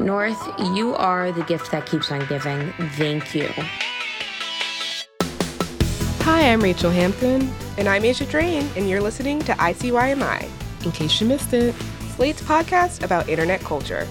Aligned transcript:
North, 0.00 0.48
you 0.74 0.94
are 0.94 1.30
the 1.30 1.42
gift 1.44 1.70
that 1.72 1.84
keeps 1.84 2.10
on 2.10 2.24
giving. 2.26 2.72
Thank 2.96 3.34
you. 3.34 3.48
Hi, 6.22 6.52
I'm 6.52 6.62
Rachelle 6.62 6.92
Hampton. 6.92 7.52
And 7.76 7.86
I'm 7.86 8.02
Aja 8.04 8.24
Drain, 8.24 8.66
and 8.76 8.88
you're 8.88 9.02
listening 9.02 9.40
to 9.40 9.52
ICYMI, 9.52 10.48
In 10.84 10.92
case 10.92 11.20
you 11.20 11.26
missed 11.26 11.52
it. 11.52 11.74
Slate's 12.16 12.40
podcast 12.40 13.02
about 13.02 13.28
internet 13.28 13.60
culture. 13.60 14.08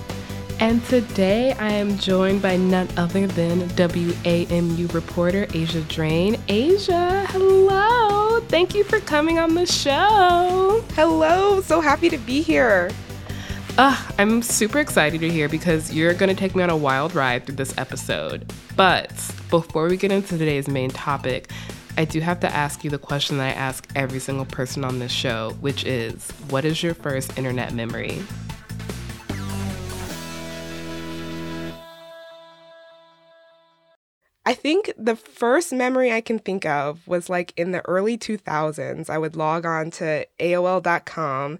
And 0.59 0.83
today 0.85 1.53
I 1.53 1.71
am 1.71 1.97
joined 1.97 2.43
by 2.43 2.55
none 2.57 2.87
other 2.95 3.25
than 3.25 3.61
WAMU 3.69 4.93
reporter 4.93 5.47
Aja 5.55 5.81
Drain. 5.87 6.35
Aja, 6.49 7.25
hello. 7.29 8.41
Thank 8.41 8.75
you 8.75 8.83
for 8.83 8.99
coming 8.99 9.39
on 9.39 9.55
the 9.55 9.65
show. 9.65 10.83
Hello, 10.93 11.61
so 11.61 11.81
happy 11.81 12.09
to 12.09 12.17
be 12.19 12.41
here. 12.43 12.91
Uh, 13.79 13.95
I'm 14.17 14.41
super 14.41 14.79
excited 14.79 15.21
to 15.21 15.29
hear 15.29 15.47
because 15.47 15.93
you're 15.93 16.13
going 16.13 16.27
to 16.27 16.35
take 16.35 16.53
me 16.53 16.61
on 16.61 16.69
a 16.69 16.75
wild 16.75 17.15
ride 17.15 17.45
through 17.45 17.55
this 17.55 17.73
episode. 17.77 18.51
But 18.75 19.09
before 19.49 19.87
we 19.87 19.95
get 19.95 20.11
into 20.11 20.37
today's 20.37 20.67
main 20.67 20.89
topic, 20.89 21.49
I 21.95 22.03
do 22.03 22.19
have 22.19 22.41
to 22.41 22.53
ask 22.53 22.83
you 22.83 22.89
the 22.89 22.97
question 22.97 23.37
that 23.37 23.55
I 23.55 23.57
ask 23.57 23.87
every 23.95 24.19
single 24.19 24.43
person 24.43 24.83
on 24.83 24.99
this 24.99 25.13
show, 25.13 25.51
which 25.61 25.85
is 25.85 26.29
what 26.49 26.65
is 26.65 26.83
your 26.83 26.93
first 26.93 27.37
internet 27.37 27.73
memory? 27.73 28.21
I 34.45 34.55
think 34.55 34.91
the 34.97 35.15
first 35.15 35.71
memory 35.71 36.11
I 36.11 36.19
can 36.19 36.39
think 36.39 36.65
of 36.65 37.07
was 37.07 37.29
like 37.29 37.53
in 37.55 37.71
the 37.71 37.79
early 37.87 38.17
2000s. 38.17 39.09
I 39.09 39.17
would 39.17 39.37
log 39.37 39.65
on 39.65 39.89
to 39.91 40.27
AOL.com 40.37 41.59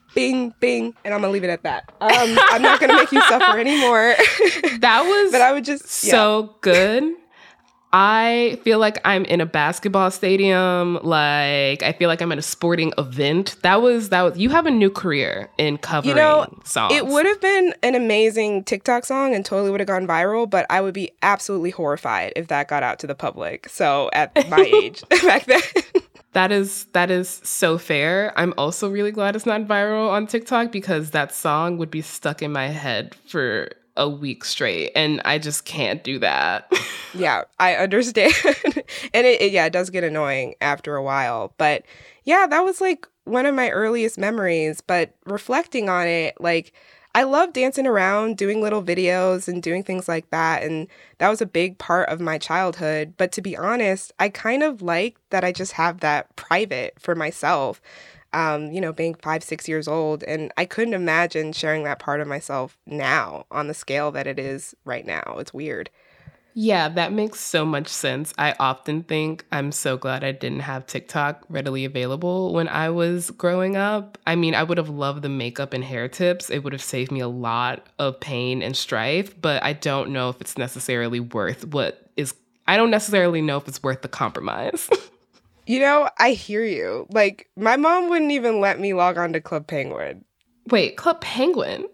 bing 0.13 0.53
bing 0.59 0.93
and 1.03 1.13
I'm 1.13 1.21
gonna 1.21 1.33
leave 1.33 1.43
it 1.43 1.49
at 1.49 1.63
that. 1.63 1.91
Um 2.01 2.37
I'm 2.49 2.61
not 2.61 2.79
gonna 2.79 2.95
make 2.95 3.11
you 3.11 3.21
suffer 3.23 3.59
anymore. 3.59 4.15
that 4.79 5.03
was 5.03 5.31
but 5.31 5.41
I 5.41 5.51
would 5.53 5.65
just 5.65 6.03
yeah. 6.03 6.11
so 6.11 6.55
good. 6.61 7.15
I 7.93 8.57
feel 8.63 8.79
like 8.79 8.99
I'm 9.03 9.25
in 9.25 9.41
a 9.41 9.45
basketball 9.45 10.11
stadium. 10.11 10.95
Like 11.03 11.83
I 11.83 11.93
feel 11.97 12.07
like 12.07 12.21
I'm 12.21 12.31
at 12.31 12.37
a 12.37 12.43
sporting 12.43 12.93
event. 12.97 13.57
That 13.63 13.81
was 13.81 14.09
that 14.09 14.21
was. 14.21 14.37
You 14.37 14.49
have 14.49 14.65
a 14.65 14.71
new 14.71 14.89
career 14.89 15.49
in 15.57 15.77
covering 15.77 16.15
You 16.15 16.21
know, 16.21 16.47
songs. 16.63 16.93
It 16.93 17.07
would 17.07 17.25
have 17.25 17.41
been 17.41 17.73
an 17.83 17.95
amazing 17.95 18.63
TikTok 18.63 19.05
song 19.05 19.35
and 19.35 19.43
totally 19.43 19.71
would 19.71 19.81
have 19.81 19.87
gone 19.87 20.07
viral, 20.07 20.49
but 20.49 20.65
I 20.69 20.79
would 20.79 20.93
be 20.93 21.11
absolutely 21.21 21.71
horrified 21.71 22.33
if 22.35 22.47
that 22.47 22.69
got 22.69 22.83
out 22.83 22.99
to 22.99 23.07
the 23.07 23.15
public. 23.15 23.67
So 23.67 24.09
at 24.13 24.49
my 24.49 24.59
age 24.83 25.03
back 25.09 25.45
then. 25.45 25.61
That 26.33 26.51
is 26.51 26.85
that 26.93 27.11
is 27.11 27.41
so 27.43 27.77
fair. 27.77 28.31
I'm 28.37 28.53
also 28.57 28.89
really 28.89 29.11
glad 29.11 29.35
it's 29.35 29.45
not 29.45 29.67
viral 29.67 30.09
on 30.09 30.27
TikTok 30.27 30.71
because 30.71 31.11
that 31.11 31.33
song 31.33 31.77
would 31.77 31.91
be 31.91 32.01
stuck 32.01 32.41
in 32.41 32.51
my 32.51 32.67
head 32.67 33.15
for 33.27 33.69
a 33.97 34.07
week 34.07 34.45
straight, 34.45 34.91
and 34.95 35.21
I 35.25 35.37
just 35.37 35.65
can't 35.65 36.03
do 36.03 36.19
that. 36.19 36.71
Yeah, 37.13 37.43
I 37.59 37.75
understand. 37.75 38.33
and 39.13 39.27
it, 39.27 39.41
it, 39.41 39.51
yeah, 39.51 39.65
it 39.65 39.73
does 39.73 39.89
get 39.89 40.05
annoying 40.05 40.55
after 40.61 40.95
a 40.95 41.03
while. 41.03 41.53
But 41.57 41.83
yeah, 42.23 42.47
that 42.47 42.61
was 42.61 42.79
like 42.79 43.05
one 43.25 43.45
of 43.45 43.53
my 43.53 43.69
earliest 43.69 44.17
memories. 44.17 44.79
But 44.79 45.13
reflecting 45.25 45.89
on 45.89 46.07
it, 46.07 46.35
like, 46.39 46.71
I 47.13 47.23
love 47.23 47.51
dancing 47.51 47.85
around, 47.87 48.37
doing 48.37 48.61
little 48.61 48.81
videos 48.81 49.47
and 49.47 49.61
doing 49.61 49.83
things 49.83 50.07
like 50.07 50.29
that. 50.29 50.63
And 50.63 50.87
that 51.17 51.29
was 51.29 51.41
a 51.41 51.45
big 51.45 51.77
part 51.77 52.07
of 52.07 52.21
my 52.21 52.37
childhood. 52.37 53.15
But 53.17 53.33
to 53.33 53.41
be 53.41 53.57
honest, 53.57 54.13
I 54.19 54.29
kind 54.29 54.63
of 54.63 54.81
like 54.81 55.17
that 55.29 55.43
I 55.43 55.51
just 55.51 55.73
have 55.73 55.99
that 55.99 56.33
private 56.37 56.95
for 56.99 57.13
myself. 57.15 57.81
Um, 58.33 58.71
you 58.71 58.79
know, 58.79 58.93
being 58.93 59.15
five, 59.15 59.43
six 59.43 59.67
years 59.67 59.89
old. 59.89 60.23
And 60.23 60.53
I 60.55 60.63
couldn't 60.63 60.93
imagine 60.93 61.51
sharing 61.51 61.83
that 61.83 61.99
part 61.99 62.21
of 62.21 62.29
myself 62.29 62.77
now 62.85 63.45
on 63.51 63.67
the 63.67 63.73
scale 63.73 64.09
that 64.13 64.25
it 64.25 64.39
is 64.39 64.73
right 64.85 65.05
now. 65.05 65.35
It's 65.37 65.53
weird. 65.53 65.89
Yeah, 66.53 66.89
that 66.89 67.13
makes 67.13 67.39
so 67.39 67.65
much 67.65 67.87
sense. 67.87 68.33
I 68.37 68.55
often 68.59 69.03
think 69.03 69.45
I'm 69.51 69.71
so 69.71 69.97
glad 69.97 70.23
I 70.23 70.31
didn't 70.31 70.61
have 70.61 70.85
TikTok 70.85 71.45
readily 71.49 71.85
available 71.85 72.53
when 72.53 72.67
I 72.67 72.89
was 72.89 73.31
growing 73.31 73.77
up. 73.77 74.17
I 74.27 74.35
mean, 74.35 74.53
I 74.53 74.63
would 74.63 74.77
have 74.77 74.89
loved 74.89 75.21
the 75.21 75.29
makeup 75.29 75.73
and 75.73 75.83
hair 75.83 76.07
tips. 76.07 76.49
It 76.49 76.59
would 76.63 76.73
have 76.73 76.81
saved 76.83 77.11
me 77.11 77.21
a 77.21 77.27
lot 77.27 77.87
of 77.99 78.19
pain 78.19 78.61
and 78.61 78.75
strife, 78.75 79.39
but 79.39 79.63
I 79.63 79.73
don't 79.73 80.11
know 80.11 80.29
if 80.29 80.41
it's 80.41 80.57
necessarily 80.57 81.19
worth 81.19 81.65
what 81.67 82.09
is 82.17 82.33
I 82.67 82.77
don't 82.77 82.91
necessarily 82.91 83.41
know 83.41 83.57
if 83.57 83.67
it's 83.67 83.81
worth 83.81 84.01
the 84.01 84.07
compromise. 84.07 84.89
You 85.67 85.79
know, 85.79 86.09
I 86.17 86.31
hear 86.31 86.65
you. 86.65 87.05
Like, 87.11 87.47
my 87.55 87.77
mom 87.77 88.09
wouldn't 88.09 88.31
even 88.31 88.59
let 88.59 88.79
me 88.79 88.93
log 88.93 89.17
on 89.17 89.31
to 89.33 89.39
Club 89.39 89.67
Penguin. 89.67 90.25
Wait, 90.69 90.97
Club 90.97 91.21
Penguin? 91.21 91.87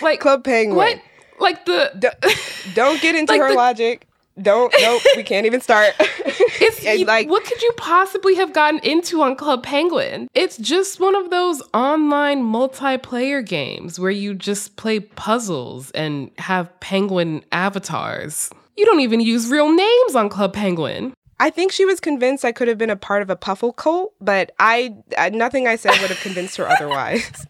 Like 0.00 0.20
Club 0.20 0.44
Penguin. 0.44 0.76
What? 0.76 1.00
Like 1.44 1.64
the 1.66 1.92
D- 1.98 2.72
don't 2.74 3.00
get 3.00 3.14
into 3.14 3.32
Like 3.32 3.42
her 3.42 3.48
the- 3.50 3.54
logic. 3.54 4.06
Don't. 4.42 4.74
Nope. 4.80 5.00
we 5.16 5.22
can't 5.22 5.46
even 5.46 5.60
start. 5.60 5.94
It's 6.66 7.06
like 7.06 7.28
what 7.28 7.44
could 7.44 7.60
you 7.62 7.72
possibly 7.76 8.34
have 8.36 8.52
gotten 8.52 8.80
into 8.80 9.22
on 9.22 9.36
Club 9.36 9.62
Penguin? 9.62 10.28
It's 10.34 10.56
just 10.56 10.98
one 11.00 11.14
of 11.14 11.30
those 11.30 11.60
online 11.74 12.42
multiplayer 12.42 13.44
games 13.46 13.98
where 14.00 14.10
you 14.10 14.34
just 14.34 14.76
play 14.76 15.00
puzzles 15.00 15.90
and 15.92 16.30
have 16.38 16.68
penguin 16.80 17.44
avatars. 17.52 18.50
You 18.76 18.86
don't 18.86 19.00
even 19.00 19.20
use 19.20 19.48
real 19.50 19.70
names 19.72 20.14
on 20.14 20.28
Club 20.28 20.52
Penguin. 20.52 21.12
I 21.40 21.50
think 21.50 21.72
she 21.72 21.84
was 21.84 22.00
convinced 22.00 22.44
I 22.44 22.52
could 22.52 22.68
have 22.68 22.78
been 22.78 22.90
a 22.90 22.96
part 22.96 23.20
of 23.22 23.28
a 23.30 23.36
puffle 23.36 23.72
cult, 23.72 24.14
but 24.20 24.52
I, 24.58 24.94
I 25.18 25.30
nothing 25.30 25.66
I 25.66 25.76
said 25.76 25.90
would 26.00 26.10
have 26.10 26.20
convinced 26.20 26.56
her 26.56 26.68
otherwise. 26.74 27.46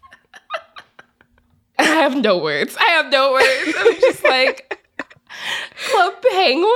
I 1.79 1.83
have 1.83 2.15
no 2.15 2.37
words. 2.37 2.75
I 2.79 2.85
have 2.91 3.11
no 3.11 3.33
words. 3.33 3.75
I'm 3.77 3.99
just 3.99 4.23
like 4.23 4.79
Club 5.91 6.13
Penguin. 6.31 6.71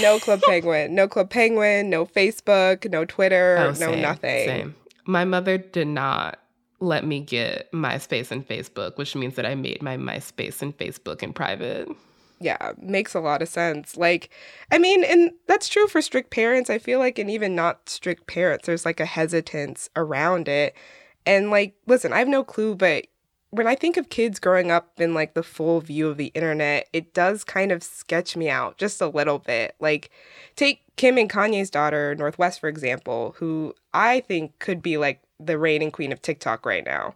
No 0.00 0.18
Club 0.18 0.40
Penguin. 0.42 0.94
No 0.94 1.08
Club 1.08 1.30
Penguin. 1.30 1.88
No 1.88 2.06
Facebook. 2.06 2.90
No 2.90 3.04
Twitter. 3.04 3.56
Oh, 3.58 3.66
no 3.68 3.72
same, 3.72 4.02
nothing. 4.02 4.46
Same. 4.46 4.74
My 5.06 5.24
mother 5.24 5.58
did 5.58 5.88
not 5.88 6.38
let 6.80 7.04
me 7.06 7.20
get 7.20 7.70
MySpace 7.72 8.30
and 8.30 8.46
Facebook, 8.46 8.96
which 8.96 9.14
means 9.14 9.36
that 9.36 9.46
I 9.46 9.54
made 9.54 9.82
my 9.82 9.96
MySpace 9.96 10.62
and 10.62 10.76
Facebook 10.76 11.22
in 11.22 11.32
private. 11.32 11.88
Yeah, 12.40 12.72
makes 12.78 13.14
a 13.14 13.20
lot 13.20 13.42
of 13.42 13.48
sense. 13.48 13.98
Like, 13.98 14.30
I 14.72 14.78
mean, 14.78 15.04
and 15.04 15.30
that's 15.46 15.68
true 15.68 15.86
for 15.88 16.00
strict 16.00 16.30
parents. 16.30 16.70
I 16.70 16.78
feel 16.78 16.98
like, 16.98 17.18
and 17.18 17.30
even 17.30 17.54
not 17.54 17.88
strict 17.88 18.26
parents, 18.26 18.66
there's 18.66 18.86
like 18.86 18.98
a 18.98 19.04
hesitance 19.04 19.90
around 19.94 20.48
it. 20.48 20.74
And 21.26 21.50
like, 21.50 21.74
listen, 21.86 22.14
I 22.14 22.18
have 22.18 22.28
no 22.28 22.42
clue, 22.42 22.74
but 22.74 23.06
when 23.50 23.66
I 23.66 23.74
think 23.74 23.96
of 23.96 24.08
kids 24.10 24.38
growing 24.38 24.70
up 24.70 24.92
in 25.00 25.12
like 25.14 25.34
the 25.34 25.42
full 25.42 25.80
view 25.80 26.08
of 26.08 26.16
the 26.16 26.26
internet, 26.34 26.88
it 26.92 27.12
does 27.14 27.42
kind 27.44 27.72
of 27.72 27.82
sketch 27.82 28.36
me 28.36 28.48
out 28.48 28.78
just 28.78 29.00
a 29.00 29.08
little 29.08 29.38
bit. 29.40 29.74
Like, 29.80 30.10
take 30.56 30.82
Kim 30.96 31.18
and 31.18 31.28
Kanye's 31.28 31.70
daughter, 31.70 32.14
North 32.14 32.38
West, 32.38 32.60
for 32.60 32.68
example, 32.68 33.34
who 33.38 33.74
I 33.92 34.20
think 34.20 34.58
could 34.60 34.82
be 34.82 34.96
like 34.98 35.20
the 35.40 35.58
reigning 35.58 35.90
queen 35.90 36.12
of 36.12 36.22
TikTok 36.22 36.64
right 36.64 36.84
now. 36.84 37.14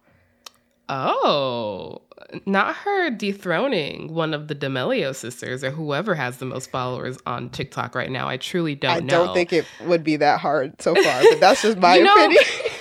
Oh, 0.87 2.01
not 2.45 2.75
her 2.75 3.09
dethroning 3.09 4.13
one 4.13 4.33
of 4.35 4.47
the 4.47 4.53
D'Amelio 4.55 5.15
sisters 5.15 5.63
or 5.63 5.71
whoever 5.71 6.13
has 6.13 6.37
the 6.37 6.45
most 6.45 6.69
followers 6.69 7.17
on 7.25 7.49
TikTok 7.49 7.95
right 7.95 8.11
now. 8.11 8.27
I 8.27 8.37
truly 8.37 8.75
don't 8.75 8.91
I 8.91 8.99
know. 8.99 9.25
don't 9.25 9.33
think 9.33 9.51
it 9.51 9.65
would 9.85 10.03
be 10.03 10.15
that 10.17 10.39
hard 10.39 10.79
so 10.81 10.93
far, 10.93 11.21
but 11.31 11.39
that's 11.39 11.63
just 11.63 11.77
my 11.79 11.95
You 11.95 12.03
know- 12.03 12.13
opinion. 12.13 12.43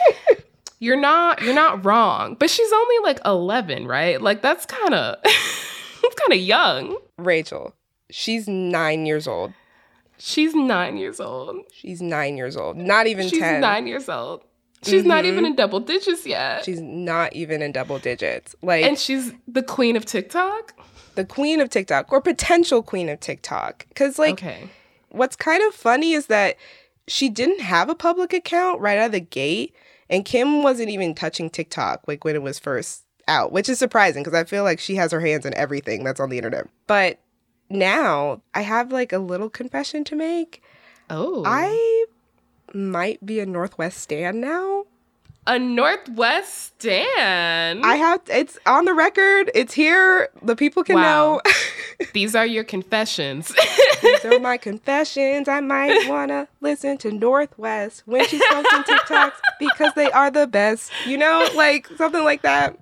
you're 0.84 1.00
not 1.00 1.42
you're 1.42 1.54
not 1.54 1.84
wrong. 1.84 2.36
But 2.38 2.50
she's 2.50 2.70
only 2.72 2.96
like 3.02 3.20
11, 3.24 3.86
right? 3.86 4.20
Like 4.20 4.42
that's 4.42 4.66
kind 4.66 4.94
of 4.94 5.16
that's 5.24 6.14
kind 6.14 6.32
of 6.32 6.38
young. 6.38 6.98
Rachelle, 7.18 7.72
she's 8.10 8.46
nine 8.46 9.06
years 9.06 9.26
old. 9.26 9.54
She's 10.18 10.54
nine 10.54 10.96
years 10.96 11.20
old. 11.20 11.56
She's 11.72 12.00
nine 12.00 12.36
years 12.36 12.56
old. 12.56 12.76
Not 12.76 13.06
even 13.06 13.28
She's 13.28 13.40
10. 13.40 13.60
nine 13.60 13.86
years 13.86 14.08
old. 14.08 14.42
She's 14.82 15.04
not 15.04 15.24
mm-hmm. 15.24 15.32
even 15.32 15.46
in 15.46 15.56
double 15.56 15.80
digits 15.80 16.26
yet. 16.26 16.64
She's 16.64 16.80
not 16.80 17.32
even 17.32 17.62
in 17.62 17.72
double 17.72 17.98
digits. 17.98 18.54
Like 18.62 18.84
and 18.84 18.98
she's 18.98 19.32
the 19.48 19.62
queen 19.62 19.96
of 19.96 20.04
TikTok. 20.04 20.74
the 21.14 21.24
queen 21.24 21.60
of 21.60 21.70
TikTok 21.70 22.12
or 22.12 22.20
potential 22.20 22.82
queen 22.82 23.08
of 23.08 23.20
TikTok. 23.20 23.86
Because, 23.88 24.18
like, 24.18 24.34
okay. 24.34 24.68
what's 25.08 25.36
kind 25.36 25.62
of 25.66 25.74
funny 25.74 26.12
is 26.12 26.26
that 26.26 26.56
she 27.08 27.28
didn't 27.28 27.60
have 27.60 27.88
a 27.88 27.94
public 27.94 28.32
account 28.32 28.80
right 28.80 28.98
out 28.98 29.06
of 29.06 29.12
the 29.12 29.20
gate. 29.20 29.74
And 30.10 30.24
Kim 30.24 30.62
wasn't 30.62 30.90
even 30.90 31.14
touching 31.14 31.48
TikTok 31.50 32.02
like 32.06 32.24
when 32.24 32.34
it 32.34 32.42
was 32.42 32.58
first 32.58 33.04
out, 33.26 33.52
which 33.52 33.68
is 33.68 33.78
surprising 33.78 34.22
because 34.22 34.38
I 34.38 34.44
feel 34.44 34.62
like 34.64 34.78
she 34.78 34.96
has 34.96 35.12
her 35.12 35.20
hands 35.20 35.46
in 35.46 35.54
everything 35.54 36.04
that's 36.04 36.20
on 36.20 36.28
the 36.30 36.36
internet. 36.36 36.66
But 36.86 37.18
now 37.70 38.42
I 38.54 38.60
have 38.62 38.92
like 38.92 39.12
a 39.12 39.18
little 39.18 39.48
confession 39.48 40.04
to 40.04 40.14
make. 40.16 40.62
Oh. 41.10 41.42
I 41.46 42.04
might 42.74 43.24
be 43.24 43.40
a 43.40 43.46
North 43.46 43.78
West 43.78 43.98
stan 43.98 44.40
now. 44.40 44.84
a 45.46 45.58
North 45.58 46.08
West 46.10 46.74
stand. 46.80 47.84
I 47.84 47.96
have 47.96 48.20
it's 48.28 48.58
on 48.66 48.84
the 48.86 48.94
record. 48.94 49.50
It's 49.54 49.74
here. 49.74 50.28
The 50.42 50.56
people 50.56 50.82
can 50.84 50.96
Wow. 50.96 51.02
know. 51.02 51.40
These 52.12 52.34
are 52.34 52.46
your 52.46 52.64
confessions. 52.64 53.52
These 54.02 54.24
are 54.24 54.38
my 54.38 54.56
confessions. 54.56 55.48
I 55.48 55.60
might 55.60 56.08
wanna 56.08 56.48
listen 56.60 56.98
to 56.98 57.12
North 57.12 57.56
West 57.58 58.02
when 58.06 58.26
she's 58.26 58.42
posting 58.50 58.82
TikToks 58.82 59.32
because 59.58 59.92
they 59.94 60.10
are 60.10 60.30
the 60.30 60.46
best. 60.46 60.90
You 61.06 61.18
know, 61.18 61.48
like 61.54 61.88
something 61.96 62.24
like 62.24 62.42
that. 62.42 62.78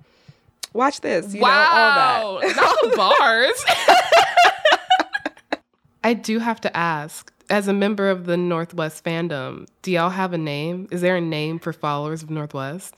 Watch 0.73 1.01
this. 1.01 1.33
You 1.33 1.41
wow. 1.41 1.49
know, 1.49 2.27
all 2.27 2.39
that. 2.41 2.55
Not 2.55 2.95
bars. 2.95 3.65
I 6.03 6.13
do 6.13 6.39
have 6.39 6.59
to 6.61 6.75
ask, 6.75 7.31
as 7.49 7.67
a 7.67 7.73
member 7.73 8.09
of 8.09 8.25
the 8.25 8.35
North 8.35 8.73
West 8.73 9.03
fandom, 9.05 9.67
do 9.81 9.91
y'all 9.91 10.09
have 10.09 10.33
a 10.33 10.37
name? 10.37 10.87
Is 10.91 11.01
there 11.01 11.15
a 11.15 11.21
name 11.21 11.59
for 11.59 11.71
followers 11.71 12.23
of 12.23 12.29
North 12.29 12.53
West? 12.53 12.95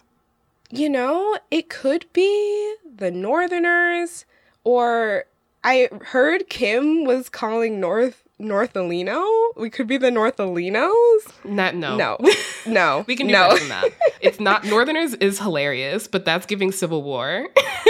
You 0.71 0.89
know, 0.89 1.37
it 1.51 1.69
could 1.69 2.05
be 2.13 2.75
the 2.95 3.11
Northerners, 3.11 4.25
or 4.63 5.25
I 5.65 5.89
heard 6.03 6.47
Kim 6.49 7.03
was 7.05 7.27
calling 7.27 7.79
North 7.79 8.21
Northalino. 8.39 9.25
We 9.57 9.69
could 9.69 9.87
be 9.87 9.97
the 9.97 10.09
Northalinos. 10.11 11.31
Not 11.45 11.75
no. 11.75 11.95
No, 11.97 12.17
no, 12.67 13.03
We 13.07 13.15
can 13.15 13.27
do 13.27 13.33
no. 13.33 13.47
better 13.49 13.59
than 13.59 13.69
that. 13.69 13.89
It's 14.21 14.39
not 14.39 14.63
Northerners 14.65 15.13
is 15.15 15.39
hilarious, 15.39 16.07
but 16.07 16.25
that's 16.25 16.45
giving 16.45 16.71
Civil 16.71 17.03
War. 17.03 17.47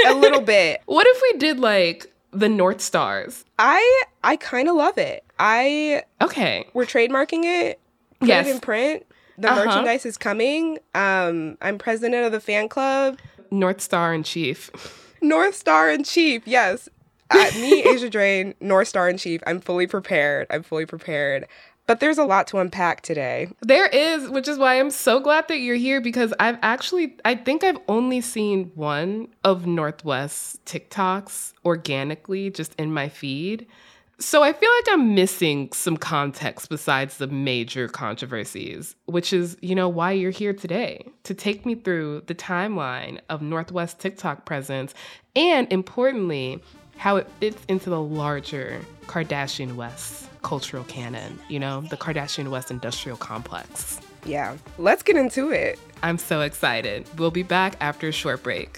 a 0.07 0.13
little 0.13 0.42
bit. 0.56 0.81
what 0.86 1.06
if 1.07 1.22
we 1.22 1.39
did 1.39 1.60
like 1.60 2.12
the 2.31 2.50
North 2.50 2.81
Stars? 2.81 3.45
I 3.60 4.04
I 4.24 4.36
kind 4.38 4.68
of 4.69 4.75
love 4.75 4.98
it. 4.98 5.24
I 5.39 6.04
Okay. 6.21 6.68
we're 6.74 6.86
trademarking 6.86 7.44
it. 7.44 7.80
Put 8.19 8.30
Yes. 8.30 8.48
it 8.48 8.51
in 8.51 8.60
print. 8.60 9.06
The 9.38 9.51
Uh-huh. 9.51 9.66
merchandise 9.66 10.06
is 10.06 10.18
coming. 10.18 10.80
Um, 10.94 11.57
I'm 11.62 11.78
president 11.78 12.25
of 12.25 12.31
the 12.31 12.39
fan 12.39 12.69
club. 12.69 13.19
North 13.51 13.81
Star 13.81 14.13
in 14.13 14.24
Chief. 14.24 14.71
North 15.21 15.56
Star 15.56 15.89
in 15.92 16.04
Chief. 16.04 16.44
Yes. 16.45 16.88
Uh, 17.30 17.51
me, 17.56 17.83
Aja 17.83 18.10
Drain, 18.10 18.54
North 18.60 18.88
Star 18.88 19.10
in 19.10 19.18
Chief. 19.18 19.42
I'm 19.48 19.60
fully 19.60 19.88
prepared. 19.88 20.48
I'm 20.50 20.63
fully 20.63 20.86
prepared. 20.86 21.48
But 21.88 22.00
there's 22.00 22.18
a 22.18 22.24
lot 22.24 22.48
to 22.48 22.57
unpack 22.57 23.01
today. 23.01 23.48
There 23.62 23.86
is, 23.86 24.27
which 24.30 24.48
is 24.48 24.57
why 24.57 24.80
I'm 24.80 24.89
so 24.89 25.19
glad 25.19 25.48
that 25.50 25.60
you're 25.60 25.75
here 25.75 26.01
because 26.01 26.33
I've 26.39 26.57
actually, 26.63 27.16
I 27.24 27.36
think 27.36 27.63
I've 27.63 27.77
only 27.88 28.22
seen 28.22 28.72
one 28.74 29.27
of 29.44 29.68
North 29.68 30.04
West 30.04 30.66
TikToks 30.66 31.54
organically 31.63 32.50
just 32.50 32.74
in 32.75 32.92
my 32.92 33.07
feed. 33.07 33.68
So 34.18 34.42
I 34.42 34.54
feel 34.54 34.69
like 34.80 34.94
I'm 34.94 35.13
missing 35.13 35.71
some 35.74 35.98
context 35.98 36.69
besides 36.69 37.18
the 37.18 37.28
major 37.28 37.88
controversies, 37.89 38.95
which 39.06 39.33
is, 39.33 39.57
you 39.62 39.75
know, 39.75 39.89
why 39.89 40.13
you're 40.13 40.31
here 40.31 40.54
today 40.54 41.06
to 41.24 41.33
take 41.33 41.66
me 41.66 41.75
through 41.75 42.24
the 42.25 42.33
timeline 42.33 43.19
of 43.30 43.42
North 43.42 43.74
West 43.74 44.00
TikTok 44.00 44.45
presence 44.45 44.94
and 45.36 45.71
importantly, 45.71 46.63
how 46.97 47.18
it 47.18 47.27
fits 47.39 47.63
into 47.68 47.89
the 47.89 48.01
larger 48.01 48.81
Kardashian 49.07 49.75
West 49.75 50.30
cultural 50.42 50.83
canon, 50.83 51.39
you 51.50 51.59
know, 51.59 51.81
the 51.81 51.97
Kardashian 51.97 52.50
West 52.50 52.69
industrial 52.69 53.18
complex. 53.18 54.00
Yeah. 54.25 54.57
Let's 54.77 55.03
get 55.03 55.15
into 55.15 55.51
it. 55.51 55.80
I'm 56.03 56.18
so 56.18 56.42
excited. 56.42 57.07
We'll 57.18 57.31
be 57.31 57.44
back 57.44 57.75
after 57.80 58.07
a 58.07 58.12
short 58.12 58.44
break. 58.44 58.77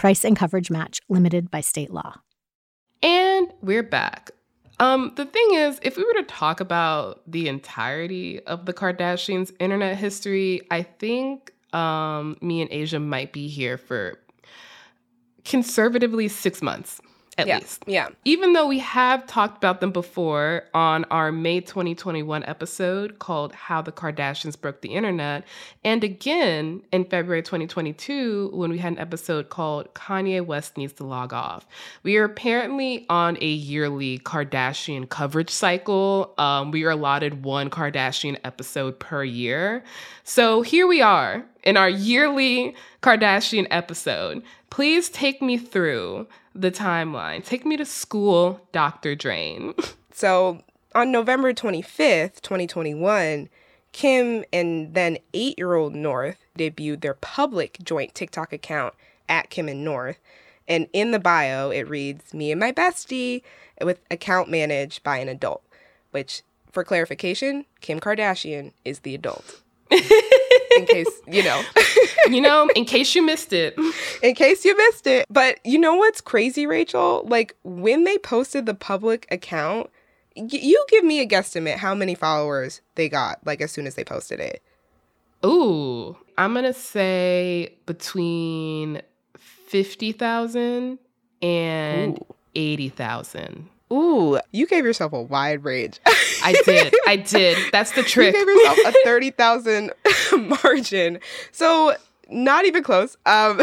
Price 0.00 0.24
and 0.24 0.34
coverage 0.34 0.70
match 0.70 1.02
limited 1.10 1.50
by 1.50 1.60
state 1.60 1.90
law. 1.90 2.14
And 3.02 3.52
we're 3.60 3.82
back. 3.82 4.30
Um, 4.78 5.12
the 5.16 5.26
thing 5.26 5.48
is, 5.52 5.78
if 5.82 5.98
we 5.98 6.04
were 6.04 6.14
to 6.14 6.22
talk 6.22 6.60
about 6.60 7.20
the 7.30 7.48
entirety 7.48 8.40
of 8.46 8.64
the 8.64 8.72
Kardashians' 8.72 9.52
internet 9.60 9.98
history, 9.98 10.62
I 10.70 10.84
think 10.84 11.52
um, 11.74 12.38
me 12.40 12.62
and 12.62 12.72
Aja 12.72 12.98
might 12.98 13.34
be 13.34 13.46
here 13.46 13.76
for 13.76 14.18
conservatively 15.44 16.28
six 16.28 16.62
months. 16.62 17.02
At 17.38 17.46
yeah. 17.46 17.58
least. 17.58 17.84
Yeah. 17.86 18.08
Even 18.24 18.52
though 18.52 18.66
we 18.66 18.80
have 18.80 19.26
talked 19.26 19.56
about 19.56 19.80
them 19.80 19.92
before 19.92 20.64
on 20.74 21.04
our 21.04 21.32
May 21.32 21.60
2021 21.60 22.44
episode 22.44 23.18
called 23.18 23.52
How 23.52 23.80
the 23.82 23.92
Kardashians 23.92 24.60
Broke 24.60 24.80
the 24.80 24.90
Internet, 24.90 25.44
and 25.84 26.02
again 26.04 26.82
in 26.92 27.04
February 27.04 27.42
2022 27.42 28.50
when 28.52 28.70
we 28.70 28.78
had 28.78 28.92
an 28.92 28.98
episode 28.98 29.48
called 29.48 29.92
Kanye 29.94 30.44
West 30.44 30.76
Needs 30.76 30.92
to 30.94 31.04
Log 31.04 31.32
Off. 31.32 31.66
We 32.02 32.16
are 32.16 32.24
apparently 32.24 33.06
on 33.08 33.38
a 33.40 33.48
yearly 33.48 34.18
Kardashian 34.18 35.08
coverage 35.08 35.50
cycle. 35.50 36.34
Um, 36.36 36.70
we 36.70 36.84
are 36.84 36.90
allotted 36.90 37.44
one 37.44 37.70
Kardashian 37.70 38.38
episode 38.44 38.98
per 38.98 39.24
year. 39.24 39.84
So 40.24 40.62
here 40.62 40.86
we 40.86 41.00
are 41.00 41.44
in 41.62 41.76
our 41.76 41.88
yearly 41.88 42.74
Kardashian 43.02 43.66
episode. 43.70 44.42
Please 44.70 45.08
take 45.08 45.42
me 45.42 45.58
through 45.58 46.26
the 46.54 46.70
timeline. 46.70 47.44
Take 47.44 47.64
me 47.64 47.76
to 47.76 47.84
school, 47.84 48.66
Dr. 48.72 49.14
Drain. 49.14 49.74
So 50.12 50.60
on 50.94 51.12
November 51.12 51.54
25th, 51.54 52.42
2021, 52.42 53.48
Kim 53.92 54.44
and 54.52 54.92
then 54.92 55.18
eight 55.32 55.56
year 55.56 55.74
old 55.74 55.94
North 55.94 56.44
debuted 56.58 57.00
their 57.00 57.14
public 57.14 57.78
joint 57.82 58.14
TikTok 58.14 58.52
account 58.52 58.92
at 59.28 59.48
Kim 59.48 59.68
and 59.68 59.84
North. 59.84 60.18
And 60.68 60.88
in 60.92 61.12
the 61.12 61.18
bio, 61.18 61.70
it 61.70 61.88
reads, 61.88 62.34
Me 62.34 62.50
and 62.50 62.60
my 62.60 62.70
bestie, 62.70 63.42
with 63.80 64.00
account 64.10 64.50
managed 64.50 65.02
by 65.02 65.18
an 65.18 65.28
adult, 65.28 65.62
which, 66.10 66.42
for 66.70 66.84
clarification, 66.84 67.64
Kim 67.80 67.98
Kardashian 67.98 68.72
is 68.84 69.00
the 69.00 69.14
adult. 69.14 69.62
in 70.76 70.86
case, 70.86 71.08
you 71.26 71.42
know. 71.42 71.62
you 72.28 72.40
know, 72.40 72.68
in 72.74 72.84
case 72.84 73.14
you 73.14 73.22
missed 73.24 73.52
it. 73.52 73.76
in 74.22 74.34
case 74.34 74.64
you 74.64 74.76
missed 74.76 75.06
it. 75.06 75.26
But 75.30 75.58
you 75.64 75.78
know 75.78 75.94
what's 75.94 76.20
crazy, 76.20 76.66
Rachelle? 76.66 77.28
Like 77.28 77.56
when 77.62 78.04
they 78.04 78.18
posted 78.18 78.66
the 78.66 78.74
public 78.74 79.26
account, 79.30 79.90
y- 80.36 80.48
you 80.52 80.84
give 80.88 81.04
me 81.04 81.20
a 81.20 81.26
guesstimate 81.26 81.76
how 81.76 81.94
many 81.94 82.14
followers 82.14 82.80
they 82.94 83.08
got, 83.08 83.40
like 83.44 83.60
as 83.60 83.70
soon 83.72 83.86
as 83.86 83.94
they 83.94 84.04
posted 84.04 84.40
it. 84.40 84.62
Ooh, 85.44 86.16
I'm 86.36 86.52
going 86.52 86.66
to 86.66 86.74
say 86.74 87.74
between 87.86 89.00
50,000 89.38 90.98
and 91.42 92.18
Ooh. 92.18 92.34
80,000. 92.54 93.68
Ooh, 93.92 94.38
you 94.52 94.66
gave 94.66 94.84
yourself 94.84 95.12
a 95.12 95.22
wide 95.22 95.64
range. 95.64 96.00
I 96.42 96.54
did. 96.64 96.94
I 97.06 97.16
did. 97.16 97.58
That's 97.72 97.92
the 97.92 98.02
trick. 98.02 98.34
you 98.34 98.46
gave 98.46 98.48
yourself 98.48 98.78
a 98.86 98.92
30,000 99.04 99.92
margin. 100.62 101.18
So, 101.52 101.94
not 102.28 102.64
even 102.64 102.82
close. 102.82 103.16
Um 103.26 103.60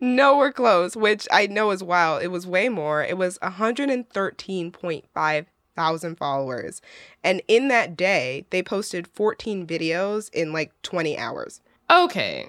nowhere 0.00 0.52
close, 0.52 0.96
which 0.96 1.28
I 1.30 1.46
know 1.46 1.70
is 1.70 1.84
wild. 1.84 2.22
It 2.22 2.28
was 2.28 2.46
way 2.46 2.68
more. 2.70 3.04
It 3.04 3.18
was 3.18 3.38
113.5 3.40 5.46
thousand 5.76 6.16
followers. 6.16 6.82
And 7.22 7.42
in 7.48 7.68
that 7.68 7.96
day, 7.96 8.44
they 8.50 8.62
posted 8.62 9.06
14 9.06 9.66
videos 9.66 10.28
in 10.32 10.52
like 10.52 10.72
20 10.82 11.16
hours. 11.16 11.60
Okay. 11.90 12.48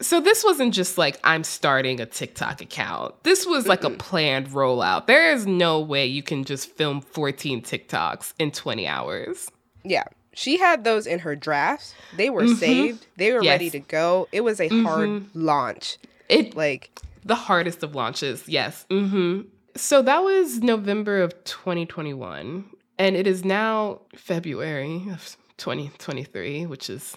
So 0.00 0.20
this 0.20 0.42
wasn't 0.44 0.74
just 0.74 0.98
like 0.98 1.20
I'm 1.22 1.44
starting 1.44 2.00
a 2.00 2.06
TikTok 2.06 2.60
account. 2.60 3.22
This 3.22 3.46
was 3.46 3.66
like 3.66 3.84
a 3.84 3.90
planned 3.90 4.48
rollout. 4.48 5.06
There 5.06 5.32
is 5.32 5.46
no 5.46 5.80
way 5.80 6.06
you 6.06 6.22
can 6.22 6.44
just 6.44 6.70
film 6.70 7.00
14 7.00 7.62
TikToks 7.62 8.34
in 8.38 8.50
20 8.50 8.86
hours. 8.86 9.50
Yeah. 9.84 10.04
She 10.34 10.58
had 10.58 10.82
those 10.84 11.06
in 11.06 11.20
her 11.20 11.36
drafts. 11.36 11.94
They 12.16 12.30
were 12.30 12.48
saved. 12.48 13.06
They 13.16 13.32
were 13.32 13.42
Yes. 13.44 13.52
ready 13.52 13.70
to 13.70 13.80
go. 13.80 14.28
It 14.32 14.40
was 14.40 14.60
a 14.60 14.68
hard 14.82 15.26
launch. 15.34 15.98
It 16.28 16.56
Like 16.56 16.98
the 17.24 17.34
hardest 17.34 17.82
of 17.82 17.94
launches. 17.94 18.48
Yes. 18.48 18.86
Mhm. 18.90 19.46
So 19.76 20.02
that 20.02 20.22
was 20.24 20.58
November 20.60 21.22
of 21.22 21.32
2021 21.44 22.64
and 22.98 23.14
it 23.16 23.26
is 23.26 23.44
now 23.44 24.00
February 24.16 25.02
of 25.12 25.36
2023, 25.58 26.66
which 26.66 26.88
is 26.90 27.16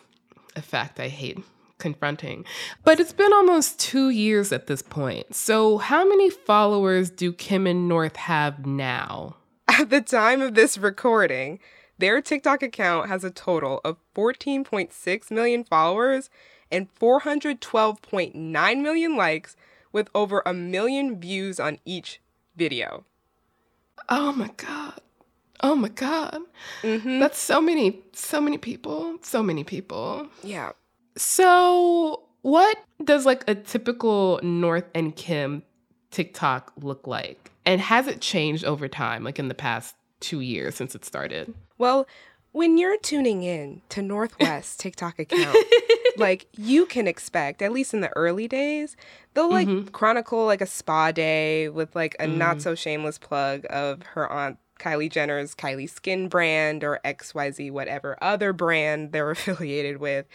a 0.55 0.61
fact 0.61 0.99
I 0.99 1.07
hate 1.07 1.39
confronting. 1.77 2.45
But 2.83 2.99
it's 2.99 3.13
been 3.13 3.33
almost 3.33 3.79
2 3.79 4.09
years 4.09 4.51
at 4.51 4.67
this 4.67 4.81
point. 4.81 5.35
So 5.35 5.77
how 5.77 6.07
many 6.07 6.29
followers 6.29 7.09
do 7.09 7.31
Kim 7.33 7.67
and 7.67 7.87
North 7.87 8.15
have 8.15 8.65
now? 8.65 9.37
At 9.67 9.89
the 9.89 10.01
time 10.01 10.41
of 10.41 10.53
this 10.53 10.77
recording, 10.77 11.59
their 11.97 12.21
TikTok 12.21 12.63
account 12.63 13.09
has 13.09 13.23
a 13.23 13.31
total 13.31 13.81
of 13.83 13.97
14.6 14.15 15.31
million 15.31 15.63
followers 15.63 16.29
and 16.71 16.93
412.9 16.95 18.81
million 18.81 19.15
likes 19.15 19.55
with 19.91 20.09
over 20.13 20.41
a 20.45 20.53
million 20.53 21.19
views 21.19 21.59
on 21.59 21.79
each 21.85 22.19
video. 22.55 23.05
Oh 24.09 24.31
my 24.33 24.49
god. 24.57 24.99
Oh 25.61 25.75
my 25.75 25.89
god. 25.89 26.39
Mhm. 26.83 27.19
That's 27.19 27.39
so 27.39 27.61
many 27.61 28.03
so 28.13 28.41
many 28.41 28.57
people. 28.57 29.17
So 29.21 29.41
many 29.41 29.63
people. 29.63 30.27
Yeah. 30.43 30.71
So, 31.17 32.23
what 32.41 32.77
does 33.03 33.25
like 33.25 33.43
a 33.47 33.55
typical 33.55 34.39
North 34.43 34.85
and 34.93 35.15
Kim 35.15 35.63
TikTok 36.11 36.73
look 36.81 37.07
like? 37.07 37.51
And 37.65 37.81
has 37.81 38.07
it 38.07 38.21
changed 38.21 38.63
over 38.65 38.87
time, 38.87 39.23
like 39.23 39.39
in 39.39 39.47
the 39.47 39.55
past 39.55 39.95
two 40.19 40.41
years 40.41 40.75
since 40.75 40.93
it 40.95 41.05
started? 41.05 41.53
Well, 41.77 42.07
when 42.51 42.77
you're 42.77 42.97
tuning 42.99 43.43
in 43.43 43.81
to 43.89 44.01
North 44.01 44.39
West 44.39 44.79
TikTok 44.81 45.19
account, 45.19 45.57
like 46.17 46.47
you 46.57 46.85
can 46.85 47.07
expect, 47.07 47.61
at 47.61 47.71
least 47.71 47.93
in 47.93 48.01
the 48.01 48.15
early 48.15 48.47
days, 48.47 48.95
they'll 49.33 49.49
like 49.49 49.67
mm-hmm. 49.67 49.89
chronicle 49.89 50.45
like 50.45 50.61
a 50.61 50.65
spa 50.65 51.11
day 51.11 51.69
with 51.69 51.95
like 51.95 52.15
a 52.19 52.27
not 52.27 52.57
mm. 52.57 52.61
so 52.61 52.75
shameless 52.75 53.17
plug 53.17 53.65
of 53.69 54.03
her 54.03 54.31
aunt 54.31 54.57
Kylie 54.79 55.11
Jenner's 55.11 55.55
Kylie 55.55 55.89
Skin 55.89 56.27
brand 56.27 56.83
or 56.83 56.99
XYZ, 57.05 57.71
whatever 57.71 58.17
other 58.21 58.53
brand 58.53 59.11
they're 59.11 59.31
affiliated 59.31 59.97
with. 59.97 60.25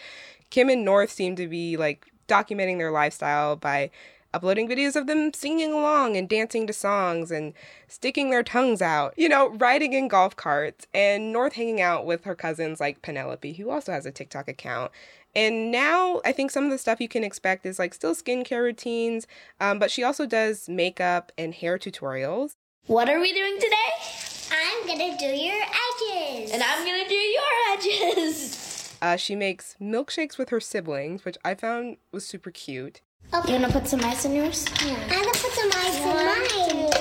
Kim 0.49 0.69
and 0.69 0.83
North 0.83 1.11
seem 1.11 1.35
to 1.37 1.47
be 1.47 1.77
like 1.77 2.07
documenting 2.27 2.77
their 2.77 2.91
lifestyle 2.91 3.55
by 3.55 3.91
uploading 4.33 4.67
videos 4.67 4.95
of 4.95 5.07
them 5.07 5.33
singing 5.33 5.73
along 5.73 6.15
and 6.15 6.29
dancing 6.29 6.65
to 6.67 6.73
songs 6.73 7.31
and 7.31 7.53
sticking 7.87 8.29
their 8.29 8.43
tongues 8.43 8.81
out, 8.81 9.13
you 9.17 9.27
know, 9.27 9.49
riding 9.57 9.93
in 9.93 10.07
golf 10.07 10.35
carts, 10.35 10.87
and 10.93 11.33
North 11.33 11.53
hanging 11.53 11.81
out 11.81 12.05
with 12.05 12.23
her 12.23 12.35
cousins 12.35 12.79
like 12.79 13.01
Penelope, 13.01 13.53
who 13.53 13.69
also 13.69 13.91
has 13.91 14.05
a 14.05 14.11
TikTok 14.11 14.47
account. 14.47 14.91
And 15.35 15.71
now 15.71 16.21
I 16.25 16.31
think 16.31 16.51
some 16.51 16.65
of 16.65 16.71
the 16.71 16.77
stuff 16.77 16.99
you 16.99 17.07
can 17.07 17.23
expect 17.23 17.65
is 17.65 17.79
like 17.79 17.93
still 17.93 18.15
skincare 18.15 18.63
routines, 18.63 19.27
um, 19.59 19.79
but 19.79 19.91
she 19.91 20.03
also 20.03 20.25
does 20.25 20.67
makeup 20.67 21.31
and 21.37 21.53
hair 21.53 21.77
tutorials. 21.77 22.55
What 22.87 23.09
are 23.09 23.19
we 23.19 23.33
doing 23.33 23.55
today? 23.59 24.30
I'm 24.51 24.87
gonna 24.87 25.17
do 25.17 25.25
your 25.25 25.61
edges. 25.63 26.51
And 26.51 26.61
I'm 26.61 26.85
gonna 26.85 27.07
do 27.07 27.15
your 27.15 27.43
edges. 27.73 28.67
Uh, 29.03 29.15
she 29.15 29.35
makes 29.35 29.75
milkshakes 29.81 30.37
with 30.37 30.49
her 30.49 30.59
siblings, 30.59 31.25
which 31.25 31.35
I 31.43 31.55
found 31.55 31.97
was 32.11 32.23
super 32.23 32.51
cute. 32.51 33.01
You 33.47 33.53
wanna 33.53 33.71
put 33.71 33.87
some 33.87 33.99
ice 34.03 34.25
in 34.25 34.35
yours? 34.35 34.63
Yeah. 34.85 34.93
I'm 35.09 35.23
gonna 35.23 35.31
put 35.31 35.51
some 35.53 35.71
ice 35.73 35.97
in 35.97 36.85
mine. 36.85 36.91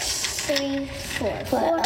Three, 0.00 0.86
four. 0.86 1.44
Four. 1.44 1.82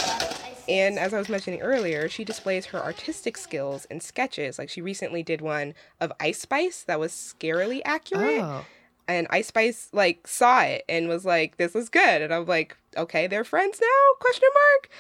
And 0.69 0.97
as 0.99 1.13
I 1.13 1.19
was 1.19 1.29
mentioning 1.29 1.61
earlier, 1.61 2.09
she 2.09 2.25
displays 2.25 2.67
her 2.67 2.79
artistic 2.79 3.37
skills 3.37 3.85
in 3.87 4.01
sketches. 4.01 4.61
Like 4.61 4.69
she 4.69 4.81
recently 4.81 5.25
did 5.25 5.41
one 5.41 5.75
of 6.01 6.13
Ice 6.21 6.39
Spice 6.41 6.85
that 6.85 7.01
was 7.01 7.13
scarily 7.13 7.83
accurate. 7.85 8.41
Oh. 8.41 8.65
And 9.09 9.27
Ice 9.31 9.47
Spice 9.49 9.89
like 9.93 10.27
saw 10.27 10.63
it 10.63 10.85
and 10.89 11.09
was 11.09 11.25
like, 11.25 11.57
"This 11.59 11.77
is 11.77 11.89
good." 11.89 12.23
And 12.23 12.35
I'm 12.35 12.47
like, 12.47 12.77
"Okay, 12.97 13.27
they're 13.27 13.45
friends 13.45 13.81
now?" 13.81 14.15
Question 14.21 14.49
mark. 14.55 14.91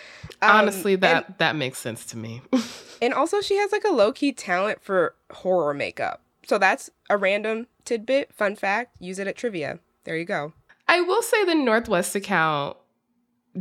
Um, 0.42 0.56
Honestly, 0.62 0.94
and- 0.94 1.02
that 1.02 1.38
that 1.38 1.56
makes 1.56 1.78
sense 1.78 2.04
to 2.06 2.16
me. 2.16 2.42
And 3.02 3.12
also, 3.12 3.42
she 3.42 3.56
has 3.58 3.72
like 3.72 3.84
a 3.84 3.90
low 3.92 4.10
key 4.10 4.32
talent 4.32 4.80
for 4.82 5.14
horror 5.30 5.74
makeup. 5.74 6.22
So 6.46 6.56
that's 6.56 6.88
a 7.10 7.18
random 7.18 7.66
tidbit, 7.84 8.32
fun 8.32 8.56
fact. 8.56 8.96
Use 9.00 9.18
it 9.18 9.26
at 9.26 9.36
trivia. 9.36 9.80
There 10.04 10.16
you 10.16 10.24
go. 10.24 10.54
I 10.88 11.02
will 11.02 11.20
say 11.20 11.44
the 11.44 11.54
North 11.54 11.90
West 11.90 12.14
account 12.16 12.78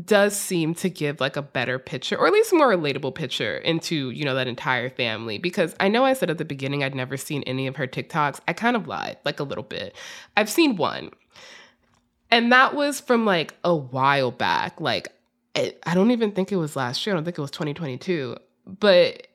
does 0.04 0.36
seem 0.36 0.74
to 0.75 0.90
give 0.90 1.22
like 1.22 1.38
a 1.38 1.42
better 1.42 1.80
picture 1.80 2.18
or 2.18 2.28
at 2.28 2.34
least 2.34 2.52
a 2.52 2.56
more 2.56 2.75
relatable 2.75 3.16
picture 3.16 3.58
into, 3.58 4.10
you 4.10 4.25
know, 4.25 4.36
that 4.36 4.48
entire 4.48 4.90
family 4.90 5.38
because 5.38 5.75
I 5.80 5.88
know 5.88 6.04
I 6.04 6.14
said 6.14 6.30
at 6.30 6.38
the 6.38 6.46
beginning 6.46 6.84
I'd 6.84 6.96
never 6.96 7.18
seen 7.18 7.44
any 7.44 7.68
of 7.68 7.75
her 7.78 7.88
TikToks. 7.88 8.40
I 8.48 8.54
kind 8.54 8.75
of 8.75 8.88
lied, 8.88 9.18
like 9.24 9.40
a 9.40 9.44
little 9.44 9.64
bit. 9.64 9.96
I've 10.36 10.50
seen 10.50 10.75
one. 10.75 11.12
And 12.32 12.52
that 12.52 12.75
was 12.75 13.00
from 13.00 13.25
like 13.25 13.56
a 13.64 13.75
while 13.75 14.32
back. 14.32 14.82
Like 14.82 15.10
it, 15.54 15.82
I 15.86 15.94
don't 15.94 16.12
even 16.12 16.32
think 16.32 16.52
it 16.52 16.58
was 16.58 16.75
last 16.75 17.06
year. 17.06 17.16
I 17.16 17.18
don't 17.18 17.24
think 17.24 17.38
it 17.38 17.42
was 17.42 17.52
2022. 17.52 18.36
But 18.68 19.28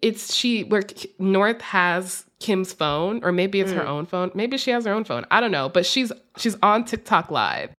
it's 0.00 0.34
she 0.34 0.64
where 0.64 0.82
North 1.18 1.60
has 1.60 2.24
Kim's 2.40 2.72
phone 2.72 3.22
or 3.24 3.32
maybe 3.32 3.60
it's 3.60 3.72
her 3.72 3.82
mm. 3.82 3.88
own 3.88 4.06
phone. 4.06 4.30
Maybe 4.34 4.58
she 4.58 4.70
has 4.70 4.84
her 4.84 4.92
own 4.92 5.04
phone. 5.04 5.26
I 5.30 5.40
don't 5.40 5.50
know, 5.50 5.68
but 5.68 5.86
she's 5.86 6.12
she's 6.36 6.56
on 6.62 6.84
TikTok 6.84 7.30
live. 7.30 7.70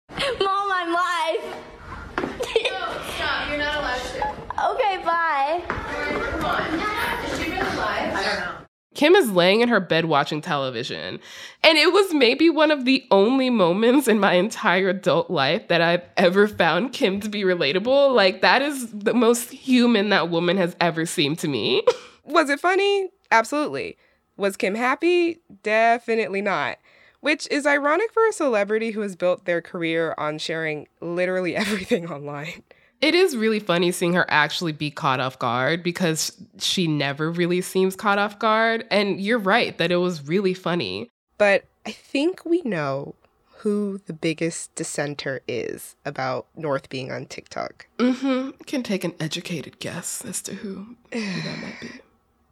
Kim 8.99 9.14
is 9.14 9.31
laying 9.31 9.61
in 9.61 9.69
her 9.69 9.78
bed 9.78 10.07
watching 10.07 10.40
television. 10.40 11.21
And 11.62 11.78
it 11.78 11.93
was 11.93 12.12
maybe 12.12 12.50
one 12.50 12.73
of 12.73 12.85
the 12.85 13.07
only 13.12 13.49
moments 13.49 14.09
in 14.09 14.19
my 14.19 14.33
entire 14.33 14.88
adult 14.88 15.31
life 15.31 15.69
that 15.69 15.81
I've 15.81 16.02
ever 16.17 16.49
found 16.49 16.93
Kim 16.93 17.21
to 17.21 17.28
be 17.28 17.43
relatable. 17.43 18.12
Like, 18.12 18.40
that 18.40 18.61
is 18.61 18.90
the 18.90 19.14
most 19.14 19.52
human 19.52 20.09
that 20.09 20.31
woman 20.31 20.57
has 20.57 20.75
ever 20.81 21.07
seemed 21.07 21.38
to 21.38 21.49
me. 21.49 21.85
Was 22.25 22.50
it 22.50 22.59
funny? 22.59 23.11
Absolutely. 23.31 23.97
Was 24.37 24.57
Kim 24.57 24.75
happy? 24.75 25.38
Definitely 25.62 26.43
not. 26.43 26.78
Which 27.21 27.47
is 27.52 27.67
ironic 27.67 28.12
for 28.12 28.26
a 28.26 28.33
celebrity 28.33 28.90
who 28.90 29.02
has 29.02 29.14
built 29.14 29.45
their 29.45 29.62
career 29.62 30.12
on 30.19 30.38
sharing 30.38 30.88
literally 31.00 31.55
everything 31.57 32.11
online. 32.11 32.64
It 33.00 33.14
is 33.14 33.37
really 33.37 33.61
funny 33.61 33.93
seeing 33.93 34.14
her 34.14 34.26
actually 34.28 34.73
be 34.73 34.90
caught 34.90 35.21
off 35.21 35.38
guard 35.38 35.83
because 35.83 36.37
she 36.59 36.88
never 36.88 37.31
really 37.31 37.61
seems 37.61 37.95
caught 37.95 38.19
off 38.19 38.38
guard. 38.38 38.87
And 38.90 39.21
you're 39.21 39.38
right 39.38 39.76
that 39.78 39.93
it 39.93 39.97
was 39.97 40.26
really 40.26 40.55
funny. 40.55 41.11
But 41.37 41.64
I 41.87 41.93
think 41.93 42.45
we 42.45 42.62
know 42.62 43.14
who 43.59 44.00
the 44.07 44.12
biggest 44.12 44.75
dissenter 44.75 45.43
is 45.49 45.97
about 46.05 46.47
North 46.57 46.88
being 46.88 47.11
on 47.11 47.26
TikTok. 47.26 47.87
Mm-hmm. 47.99 48.50
Can 48.67 48.83
take 48.83 49.05
an 49.05 49.14
educated 49.19 49.78
guess 49.78 50.25
as 50.25 50.43
to 50.43 50.55
who, 50.55 50.97
who 51.12 51.21
that 51.21 51.59
might 51.61 51.81
be. 51.81 51.90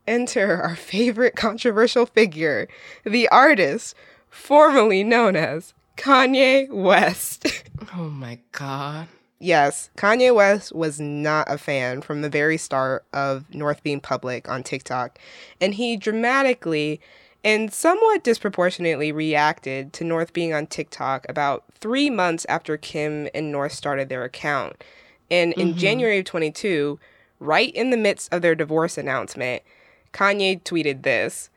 Enter 0.06 0.62
our 0.62 0.76
favorite 0.76 1.34
controversial 1.34 2.06
figure, 2.06 2.68
the 3.04 3.28
artist 3.28 3.96
formerly 4.30 5.02
known 5.02 5.34
as 5.34 5.74
Kanye 5.96 6.70
West. 6.70 7.46
oh 7.96 8.08
my 8.10 8.38
god. 8.52 9.08
Yes, 9.38 9.90
Kanye 9.96 10.34
West 10.34 10.74
was 10.74 10.98
not 10.98 11.50
a 11.50 11.58
fan 11.58 12.00
from 12.00 12.22
the 12.22 12.30
very 12.30 12.56
start 12.56 13.04
of 13.12 13.52
North 13.54 13.82
being 13.82 14.00
public 14.00 14.48
on 14.48 14.62
TikTok, 14.62 15.18
and 15.60 15.74
he 15.74 15.96
dramatically 15.96 17.00
and 17.44 17.72
somewhat 17.72 18.24
disproportionately 18.24 19.12
reacted 19.12 19.92
to 19.92 20.04
North 20.04 20.32
being 20.32 20.52
on 20.52 20.66
TikTok 20.66 21.26
about 21.28 21.64
three 21.72 22.10
months 22.10 22.44
after 22.48 22.76
Kim 22.76 23.28
and 23.34 23.52
North 23.52 23.72
started 23.72 24.08
their 24.08 24.24
account. 24.24 24.82
And 25.30 25.52
in 25.52 25.68
mm-hmm. 25.68 25.78
January 25.78 26.18
of 26.18 26.24
22, 26.24 26.98
right 27.38 27.72
in 27.74 27.90
the 27.90 27.96
midst 27.96 28.32
of 28.32 28.42
their 28.42 28.54
divorce 28.54 28.98
announcement, 28.98 29.62
Kanye 30.12 30.62
tweeted 30.62 31.02
this 31.02 31.50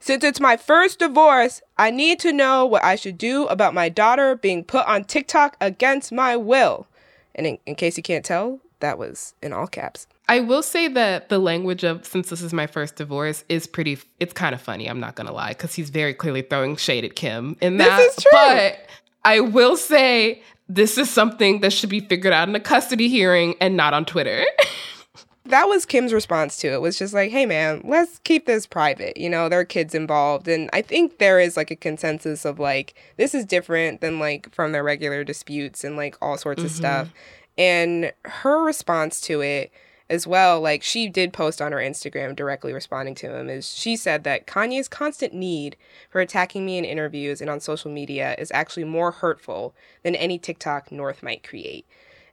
Since 0.00 0.24
it's 0.24 0.40
my 0.40 0.56
first 0.56 0.98
divorce, 0.98 1.60
I 1.76 1.90
need 1.90 2.18
to 2.20 2.32
know 2.32 2.64
what 2.64 2.82
I 2.82 2.96
should 2.96 3.18
do 3.18 3.46
about 3.46 3.74
my 3.74 3.88
daughter 3.88 4.34
being 4.34 4.64
put 4.64 4.86
on 4.86 5.04
TikTok 5.04 5.56
against 5.60 6.10
my 6.10 6.34
will. 6.36 6.88
And 7.34 7.46
in, 7.46 7.58
in 7.66 7.74
case 7.74 7.96
you 7.96 8.02
can't 8.02 8.24
tell, 8.24 8.60
that 8.80 8.98
was 8.98 9.34
in 9.42 9.52
all 9.52 9.66
caps. 9.66 10.06
I 10.28 10.40
will 10.40 10.62
say 10.62 10.88
that 10.88 11.28
the 11.28 11.38
language 11.38 11.84
of 11.84 12.06
since 12.06 12.30
this 12.30 12.40
is 12.40 12.52
my 12.52 12.66
first 12.66 12.96
divorce 12.96 13.44
is 13.48 13.66
pretty 13.66 13.98
it's 14.20 14.32
kind 14.32 14.54
of 14.54 14.60
funny, 14.60 14.88
I'm 14.88 15.00
not 15.00 15.16
going 15.16 15.26
to 15.26 15.32
lie, 15.32 15.54
cuz 15.54 15.74
he's 15.74 15.90
very 15.90 16.14
clearly 16.14 16.42
throwing 16.42 16.76
shade 16.76 17.04
at 17.04 17.14
Kim 17.14 17.56
in 17.60 17.78
that. 17.78 17.96
This 17.96 18.16
is 18.16 18.22
true. 18.22 18.30
But 18.32 18.78
I 19.24 19.40
will 19.40 19.76
say 19.76 20.42
this 20.68 20.96
is 20.98 21.10
something 21.10 21.60
that 21.60 21.72
should 21.72 21.90
be 21.90 22.00
figured 22.00 22.32
out 22.32 22.48
in 22.48 22.54
a 22.54 22.60
custody 22.60 23.08
hearing 23.08 23.54
and 23.60 23.76
not 23.76 23.92
on 23.92 24.04
Twitter. 24.04 24.44
that 25.46 25.64
was 25.64 25.86
Kim's 25.86 26.12
response 26.12 26.58
to 26.58 26.68
it 26.68 26.80
was 26.80 26.98
just 26.98 27.14
like, 27.14 27.30
hey 27.30 27.46
man, 27.46 27.80
let's 27.84 28.18
keep 28.20 28.46
this 28.46 28.66
private. 28.66 29.16
You 29.16 29.30
know, 29.30 29.48
there 29.48 29.60
are 29.60 29.64
kids 29.64 29.94
involved. 29.94 30.48
And 30.48 30.68
I 30.72 30.82
think 30.82 31.18
there 31.18 31.40
is 31.40 31.56
like 31.56 31.70
a 31.70 31.76
consensus 31.76 32.44
of 32.44 32.58
like, 32.58 32.94
this 33.16 33.34
is 33.34 33.44
different 33.44 34.00
than 34.00 34.18
like 34.18 34.54
from 34.54 34.72
their 34.72 34.84
regular 34.84 35.24
disputes 35.24 35.82
and 35.82 35.96
like 35.96 36.16
all 36.20 36.36
sorts 36.36 36.60
mm-hmm. 36.60 36.66
of 36.66 36.72
stuff. 36.72 37.14
And 37.56 38.12
her 38.24 38.62
response 38.62 39.20
to 39.22 39.40
it 39.40 39.72
as 40.10 40.26
well, 40.26 40.60
like 40.60 40.82
she 40.82 41.08
did 41.08 41.32
post 41.32 41.62
on 41.62 41.72
her 41.72 41.78
Instagram 41.78 42.36
directly 42.36 42.72
responding 42.72 43.14
to 43.14 43.34
him, 43.34 43.48
is 43.48 43.72
she 43.72 43.96
said 43.96 44.24
that 44.24 44.46
Kanye's 44.46 44.88
constant 44.88 45.32
need 45.32 45.76
for 46.10 46.20
attacking 46.20 46.66
me 46.66 46.78
in 46.78 46.84
interviews 46.84 47.40
and 47.40 47.48
on 47.48 47.60
social 47.60 47.90
media 47.90 48.34
is 48.38 48.50
actually 48.52 48.84
more 48.84 49.12
hurtful 49.12 49.74
than 50.02 50.16
any 50.16 50.38
TikTok 50.38 50.90
North 50.92 51.22
might 51.22 51.46
create. 51.46 51.86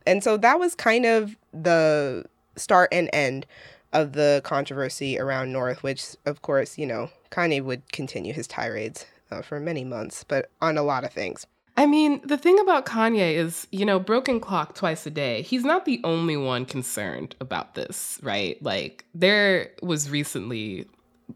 And 0.06 0.24
so 0.24 0.38
that 0.38 0.60
was 0.60 0.74
kind 0.74 1.06
of 1.06 1.38
the 1.54 2.26
start 2.58 2.90
and 2.92 3.10
end 3.14 3.46
of 3.94 4.14
the 4.14 4.42
controversy 4.44 5.20
around 5.20 5.52
North, 5.52 5.84
which, 5.84 6.16
of 6.26 6.42
course, 6.42 6.78
you 6.78 6.86
know, 6.86 7.10
Kanye 7.32 7.64
would 7.64 7.92
continue 7.92 8.34
his 8.34 8.48
tirades 8.48 9.06
uh, 9.32 9.42
for 9.42 9.60
many 9.60 9.84
months, 9.84 10.24
but 10.24 10.50
on 10.62 10.78
a 10.78 10.84
lot 10.84 11.04
of 11.04 11.14
things. 11.14 11.46
I 11.78 11.86
mean, 11.86 12.22
the 12.26 12.38
thing 12.38 12.60
about 12.60 12.88
Kanye 12.88 13.36
is, 13.36 13.68
you 13.72 13.86
know, 13.86 14.00
broken 14.00 14.40
clock 14.40 14.74
twice 14.74 15.06
a 15.06 15.12
day. 15.12 15.44
He's 15.44 15.64
not 15.64 15.86
the 15.86 16.02
only 16.04 16.36
one 16.36 16.66
concerned 16.66 17.36
about 17.40 17.76
this, 17.76 18.20
right? 18.24 18.62
Like, 18.64 19.06
there 19.14 19.72
was 19.84 20.10
recently 20.10 20.88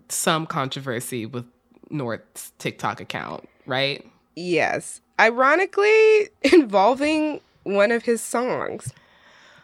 some 0.10 0.48
controversy 0.48 1.28
with 1.28 1.46
North's 1.92 2.54
TikTok 2.58 3.00
account, 3.00 3.48
right? 3.68 4.04
Yes. 4.36 5.02
Ironically, 5.20 6.30
involving 6.42 7.40
one 7.64 7.92
of 7.92 8.04
his 8.04 8.22
songs. 8.22 8.92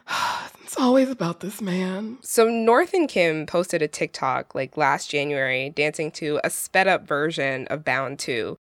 it's 0.64 0.78
always 0.78 1.10
about 1.10 1.40
this 1.40 1.62
man. 1.62 2.18
So 2.22 2.48
North 2.48 2.94
and 2.94 3.08
Kim 3.08 3.46
posted 3.46 3.82
a 3.82 3.88
TikTok 3.88 4.56
like 4.56 4.78
last 4.78 5.10
January 5.10 5.70
dancing 5.70 6.12
to 6.12 6.40
a 6.44 6.50
sped 6.50 6.88
up 6.88 7.08
version 7.08 7.68
of 7.68 7.84
Bound 7.84 8.20
2. 8.20 8.58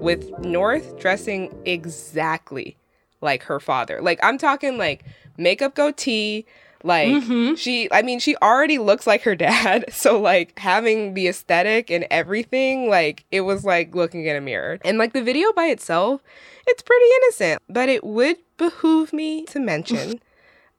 With 0.00 0.30
North 0.40 0.98
dressing 0.98 1.54
exactly 1.64 2.76
like 3.20 3.42
her 3.44 3.58
father. 3.58 4.00
Like 4.02 4.20
I'm 4.22 4.38
talking 4.38 4.76
like 4.76 5.04
makeup 5.36 5.74
goatee, 5.74 6.46
like 6.84 7.08
mm-hmm. 7.08 7.54
she 7.54 7.90
I 7.90 8.02
mean 8.02 8.20
she 8.20 8.36
already 8.36 8.78
looks 8.78 9.06
like 9.06 9.22
her 9.22 9.34
dad. 9.34 9.86
So 9.94 10.20
like 10.20 10.58
having 10.58 11.14
the 11.14 11.28
aesthetic 11.28 11.90
and 11.90 12.06
everything, 12.10 12.90
like 12.90 13.24
it 13.30 13.40
was 13.40 13.64
like 13.64 13.94
looking 13.94 14.26
in 14.26 14.36
a 14.36 14.40
mirror. 14.40 14.78
And 14.84 14.98
like 14.98 15.14
the 15.14 15.22
video 15.22 15.50
by 15.52 15.66
itself, 15.66 16.20
it's 16.66 16.82
pretty 16.82 17.06
innocent, 17.22 17.62
but 17.70 17.88
it 17.88 18.04
would 18.04 18.36
behoove 18.58 19.12
me 19.12 19.44
to 19.46 19.58
mention 19.58 20.20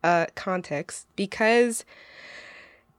uh 0.04 0.28
context 0.36 1.08
because 1.16 1.86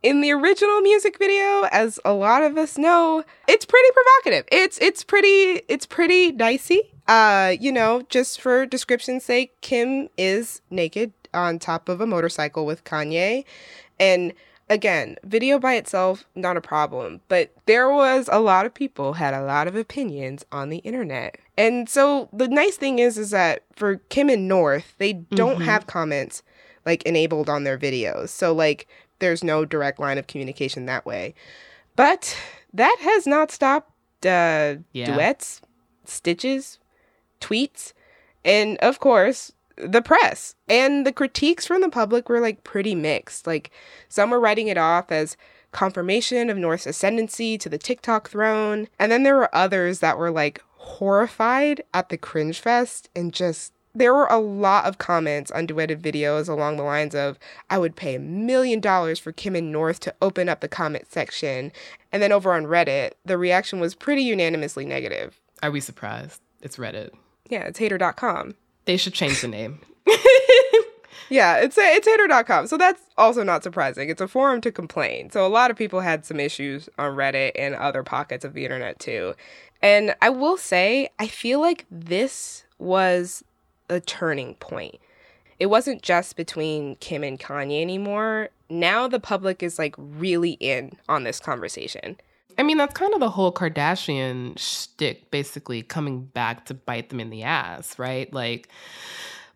in 0.03 0.21
the 0.21 0.33
original 0.33 0.81
music 0.81 1.19
video, 1.19 1.62
as 1.73 1.99
a 2.05 2.12
lot 2.12 2.42
of 2.42 2.57
us 2.57 2.79
know, 2.79 3.25
it's 3.49 3.64
pretty 3.64 3.88
provocative. 3.92 4.49
It's 4.53 4.79
it's 4.79 5.03
pretty 5.03 5.62
it's 5.69 5.87
pretty 5.87 6.33
dicey. 6.33 6.92
Uh, 7.09 7.55
you 7.61 7.71
know, 7.71 8.03
just 8.09 8.40
for 8.40 8.66
description's 8.66 9.25
sake, 9.25 9.61
Kim 9.61 10.09
is 10.19 10.61
naked 10.71 11.15
on 11.37 11.59
top 11.59 11.88
of 11.88 12.01
a 12.01 12.07
motorcycle 12.07 12.66
with 12.66 12.85
Kanye. 12.85 13.44
And 14.01 14.33
again, 14.68 15.16
video 15.25 15.59
by 15.59 15.75
itself, 15.75 16.25
not 16.35 16.57
a 16.57 16.61
problem. 16.61 17.20
But 17.29 17.53
there 17.66 17.90
was 17.90 18.29
a 18.33 18.40
lot 18.40 18.66
of 18.66 18.75
people 18.75 19.14
had 19.14 19.35
a 19.35 19.44
lot 19.44 19.68
of 19.68 19.77
opinions 19.77 20.44
on 20.51 20.70
the 20.70 20.79
internet. 20.79 21.38
And 21.57 21.88
so 21.88 22.29
the 22.33 22.49
nice 22.49 22.77
thing 22.77 22.99
is 22.99 23.18
is 23.18 23.31
that 23.31 23.62
for 23.75 23.96
Kim 24.09 24.29
and 24.29 24.49
North, 24.49 24.94
they 24.99 25.12
don't 25.12 25.57
mm-hmm. 25.57 25.64
have 25.64 25.87
comments 25.87 26.42
like 26.85 27.03
enabled 27.05 27.49
on 27.49 27.64
their 27.64 27.79
videos. 27.79 28.31
So 28.31 28.53
like 28.53 28.88
there's 29.18 29.44
no 29.44 29.64
direct 29.64 29.99
line 29.99 30.18
of 30.18 30.27
communication 30.27 30.87
that 30.87 31.07
way. 31.07 31.35
But 31.94 32.37
that 32.75 32.96
has 33.01 33.27
not 33.27 33.51
stopped 33.51 33.90
uh, 34.25 34.77
yeah. 34.92 35.14
duets, 35.14 35.62
stitches, 36.05 36.79
tweets, 37.40 37.92
and 38.44 38.77
of 38.79 39.01
course, 39.01 39.53
the 39.77 40.03
press 40.03 40.55
and 40.69 41.07
the 41.07 41.12
critiques 41.12 41.67
from 41.67 41.81
the 41.81 41.89
public 41.89 42.29
were 42.29 42.41
like 42.41 42.65
pretty 42.65 42.95
mixed. 42.95 43.47
Like 43.47 43.71
some 44.09 44.31
were 44.31 44.41
writing 44.41 44.69
it 44.69 44.79
off 44.79 45.11
as 45.12 45.37
confirmation 45.73 46.49
of 46.49 46.57
North's 46.57 46.87
ascendancy 46.87 47.59
to 47.59 47.69
the 47.69 47.79
TikTok 47.79 48.29
throne, 48.31 48.89
and 48.99 49.12
then 49.12 49.23
there 49.23 49.37
were 49.37 49.55
others 49.55 50.01
that 50.01 50.19
were 50.19 50.31
like 50.31 50.62
horrified 50.77 51.83
at 51.93 52.09
the 52.09 52.17
cringe 52.17 52.61
fest 52.61 53.09
and 53.17 53.33
just 53.33 53.73
there 53.97 54.12
were 54.15 54.27
a 54.27 54.39
lot 54.39 54.85
of 54.85 54.99
comments 54.99 55.51
on 55.51 55.67
duetted 55.67 56.01
videos 56.03 56.49
along 56.49 56.77
the 56.77 56.83
lines 56.83 57.15
of 57.15 57.39
I 57.71 57.79
would 57.79 57.97
pay 57.97 58.15
a 58.15 58.21
million 58.21 58.79
dollars 58.79 59.19
for 59.19 59.33
Kim 59.33 59.57
and 59.57 59.73
North 59.73 60.01
to 60.01 60.15
open 60.21 60.51
up 60.51 60.61
the 60.61 60.69
comment 60.69 61.07
section. 61.11 61.73
And 62.12 62.23
then 62.23 62.31
over 62.31 62.53
on 62.53 62.65
Reddit, 62.67 63.12
the 63.25 63.39
reaction 63.39 63.81
was 63.81 63.95
pretty 63.95 64.23
unanimously 64.23 64.85
negative. 64.85 65.41
Are 65.62 65.71
we 65.71 65.81
surprised? 65.81 66.43
It's 66.61 66.77
Reddit. 66.77 67.12
Yeah, 67.49 67.65
it's 67.65 67.79
hater.com. 67.79 68.55
They 68.87 68.96
should 68.96 69.14
change 69.14 69.40
the 69.40 69.49
name. 69.49 69.81
yeah, 71.29 71.57
it's 71.57 71.77
it's 71.79 72.07
hater.com. 72.07 72.66
So 72.66 72.77
that's 72.77 73.03
also 73.18 73.42
not 73.42 73.62
surprising. 73.62 74.09
It's 74.09 74.20
a 74.20 74.29
forum 74.29 74.61
to 74.62 74.72
complain. 74.72 75.31
So 75.31 75.46
a 75.46 75.49
lot 75.49 75.70
of 75.70 75.77
people 75.77 76.01
had 76.01 76.25
some 76.25 76.40
issues 76.40 76.88
on 76.99 77.16
Reddit 77.16 77.53
and 77.57 77.75
other 77.75 78.03
pockets 78.03 78.44
of 78.44 78.55
the 78.55 78.64
internet 78.64 78.99
too. 78.99 79.35
And 79.83 80.14
I 80.22 80.31
will 80.31 80.57
say, 80.57 81.11
I 81.18 81.27
feel 81.27 81.61
like 81.61 81.85
this 81.90 82.64
was 82.79 83.44
a 83.88 84.01
turning 84.01 84.55
point. 84.55 84.96
It 85.59 85.66
wasn't 85.66 86.03
just 86.03 86.37
between 86.37 86.96
Kim 86.96 87.25
and 87.25 87.38
Kanye 87.38 87.81
anymore. 87.81 88.51
Now 88.68 89.09
the 89.09 89.20
public 89.20 89.62
is 89.62 89.79
like 89.79 89.94
really 89.99 90.53
in 90.53 90.92
on 91.09 91.25
this 91.25 91.40
conversation. 91.40 92.16
I 92.59 92.62
mean, 92.62 92.79
that's 92.79 92.95
kind 92.95 93.12
of 93.14 93.21
the 93.21 93.31
whole 93.31 93.53
Kardashian 93.53 94.59
shtick, 94.59 95.31
basically 95.31 95.83
coming 95.83 96.25
back 96.25 96.64
to 96.66 96.75
bite 96.75 97.11
them 97.11 97.21
in 97.21 97.31
the 97.31 97.42
ass, 97.42 97.99
right? 97.99 98.33
Like, 98.33 98.69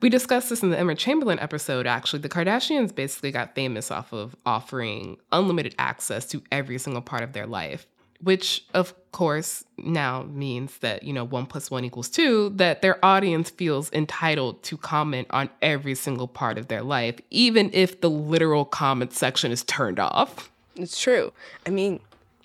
We 0.00 0.08
discussed 0.08 0.48
this 0.48 0.62
in 0.62 0.70
the 0.70 0.78
Emma 0.78 0.94
Chamberlain 0.94 1.38
episode, 1.40 1.86
actually. 1.86 2.20
The 2.20 2.30
Kardashians 2.30 2.94
basically 2.94 3.32
got 3.32 3.54
famous 3.54 3.90
off 3.90 4.12
of 4.14 4.34
offering 4.46 5.18
unlimited 5.30 5.74
access 5.78 6.24
to 6.26 6.42
every 6.50 6.78
single 6.78 7.02
part 7.02 7.22
of 7.22 7.34
their 7.34 7.46
life, 7.46 7.86
which, 8.22 8.64
of 8.72 8.94
course, 9.12 9.62
now 9.76 10.22
means 10.22 10.78
that, 10.78 11.02
you 11.02 11.12
know, 11.12 11.24
one 11.24 11.44
plus 11.44 11.70
one 11.70 11.84
equals 11.84 12.08
two, 12.08 12.48
that 12.56 12.80
their 12.80 13.04
audience 13.04 13.50
feels 13.50 13.92
entitled 13.92 14.62
to 14.62 14.78
comment 14.78 15.26
on 15.30 15.50
every 15.60 15.94
single 15.94 16.28
part 16.28 16.56
of 16.56 16.68
their 16.68 16.82
life, 16.82 17.16
even 17.28 17.68
if 17.74 18.00
the 18.00 18.08
literal 18.08 18.64
comment 18.64 19.12
section 19.12 19.52
is 19.52 19.64
turned 19.64 19.98
off. 19.98 20.50
It's 20.76 20.98
true. 20.98 21.30
I 21.66 21.70
mean, 21.70 22.00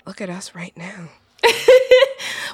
look 0.06 0.22
at 0.22 0.30
us 0.30 0.56
right 0.56 0.76
now. 0.78 1.10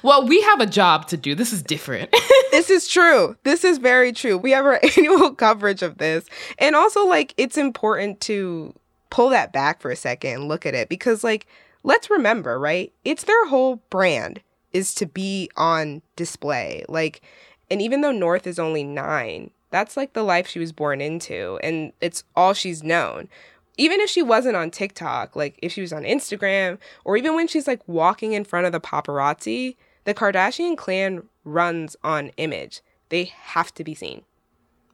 well, 0.04 0.26
we 0.26 0.42
have 0.42 0.60
a 0.60 0.66
job 0.66 1.08
to 1.08 1.18
do. 1.18 1.36
This 1.36 1.54
is 1.54 1.62
different. 1.62 2.14
this 2.52 2.70
is 2.70 2.88
true. 2.88 3.36
This 3.44 3.64
is 3.64 3.78
very 3.78 4.12
true. 4.12 4.38
We 4.38 4.52
have 4.52 4.66
our 4.66 4.80
annual 4.98 5.34
coverage 5.34 5.82
of 5.82 5.98
this. 5.98 6.26
And 6.58 6.76
also, 6.76 7.06
like, 7.06 7.34
it's 7.38 7.58
important 7.58 8.22
to 8.22 8.74
pull 9.10 9.30
that 9.30 9.54
back 9.54 9.82
for 9.82 9.92
a 9.92 9.96
second 9.96 10.34
and 10.34 10.48
look 10.48 10.66
at 10.66 10.76
it 10.76 10.90
because, 10.90 11.24
like, 11.24 11.48
let's 11.84 12.10
remember, 12.10 12.60
right? 12.60 12.92
It's 13.04 13.24
their 13.24 13.48
whole 13.48 13.78
brand 13.90 14.42
is 14.72 14.96
to 14.96 15.06
be 15.06 15.50
on 15.58 16.02
display. 16.16 16.86
Like, 16.88 17.22
and 17.70 17.82
even 17.82 18.02
though 18.02 18.12
North 18.12 18.48
is 18.48 18.60
only 18.60 18.84
nine, 18.84 19.52
that's 19.70 19.96
like 19.96 20.14
the 20.14 20.24
life 20.24 20.48
she 20.48 20.60
was 20.60 20.74
born 20.74 21.00
into, 21.02 21.58
and 21.64 21.94
it's 22.02 22.24
all 22.36 22.54
she's 22.54 22.84
known 22.84 23.30
even 23.78 24.00
if 24.00 24.10
she 24.10 24.22
wasn't 24.22 24.56
on 24.56 24.72
TikTok, 24.72 25.36
like 25.36 25.58
if 25.62 25.72
she 25.72 25.82
was 25.82 25.94
on 25.94 26.04
Instagram, 26.04 26.78
or 27.06 27.18
even 27.18 27.36
when 27.36 27.48
she's 27.48 27.68
like 27.68 27.88
walking 27.88 28.34
in 28.34 28.44
front 28.44 28.66
of 28.66 28.72
the 28.72 28.82
paparazzi, 28.82 29.76
the 30.04 30.14
Kardashian 30.14 30.78
clan 30.78 31.24
runs 31.44 31.96
on 32.04 32.30
image. 32.38 32.82
They 33.10 33.26
have 33.26 33.74
to 33.76 33.84
be 33.84 33.94
seen. 33.94 34.24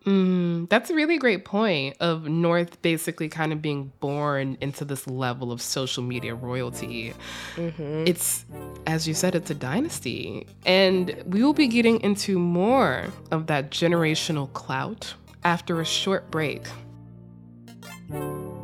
Mm, 0.05 0.69
that's 0.69 0.89
a 0.89 0.95
really 0.95 1.17
great 1.17 1.43
point 1.43 1.97
of 1.99 2.29
North 2.29 2.81
basically 2.81 3.27
kind 3.27 3.51
of 3.51 3.61
being 3.61 3.91
born 3.99 4.57
into 4.61 4.85
this 4.85 5.05
level 5.05 5.51
of 5.51 5.61
social 5.61 6.01
media 6.01 6.33
royalty. 6.33 7.13
Mm-hmm. 7.55 8.05
It's, 8.07 8.45
as 8.85 9.05
you 9.05 9.13
said, 9.13 9.35
it's 9.35 9.51
a 9.51 9.55
dynasty. 9.55 10.47
And 10.65 11.21
we 11.25 11.43
will 11.43 11.53
be 11.53 11.67
getting 11.67 11.99
into 12.01 12.39
more 12.39 13.07
of 13.31 13.47
that 13.47 13.69
generational 13.69 14.51
clout 14.53 15.13
after 15.43 15.81
a 15.81 15.85
short 15.85 16.31
break. 16.31 16.63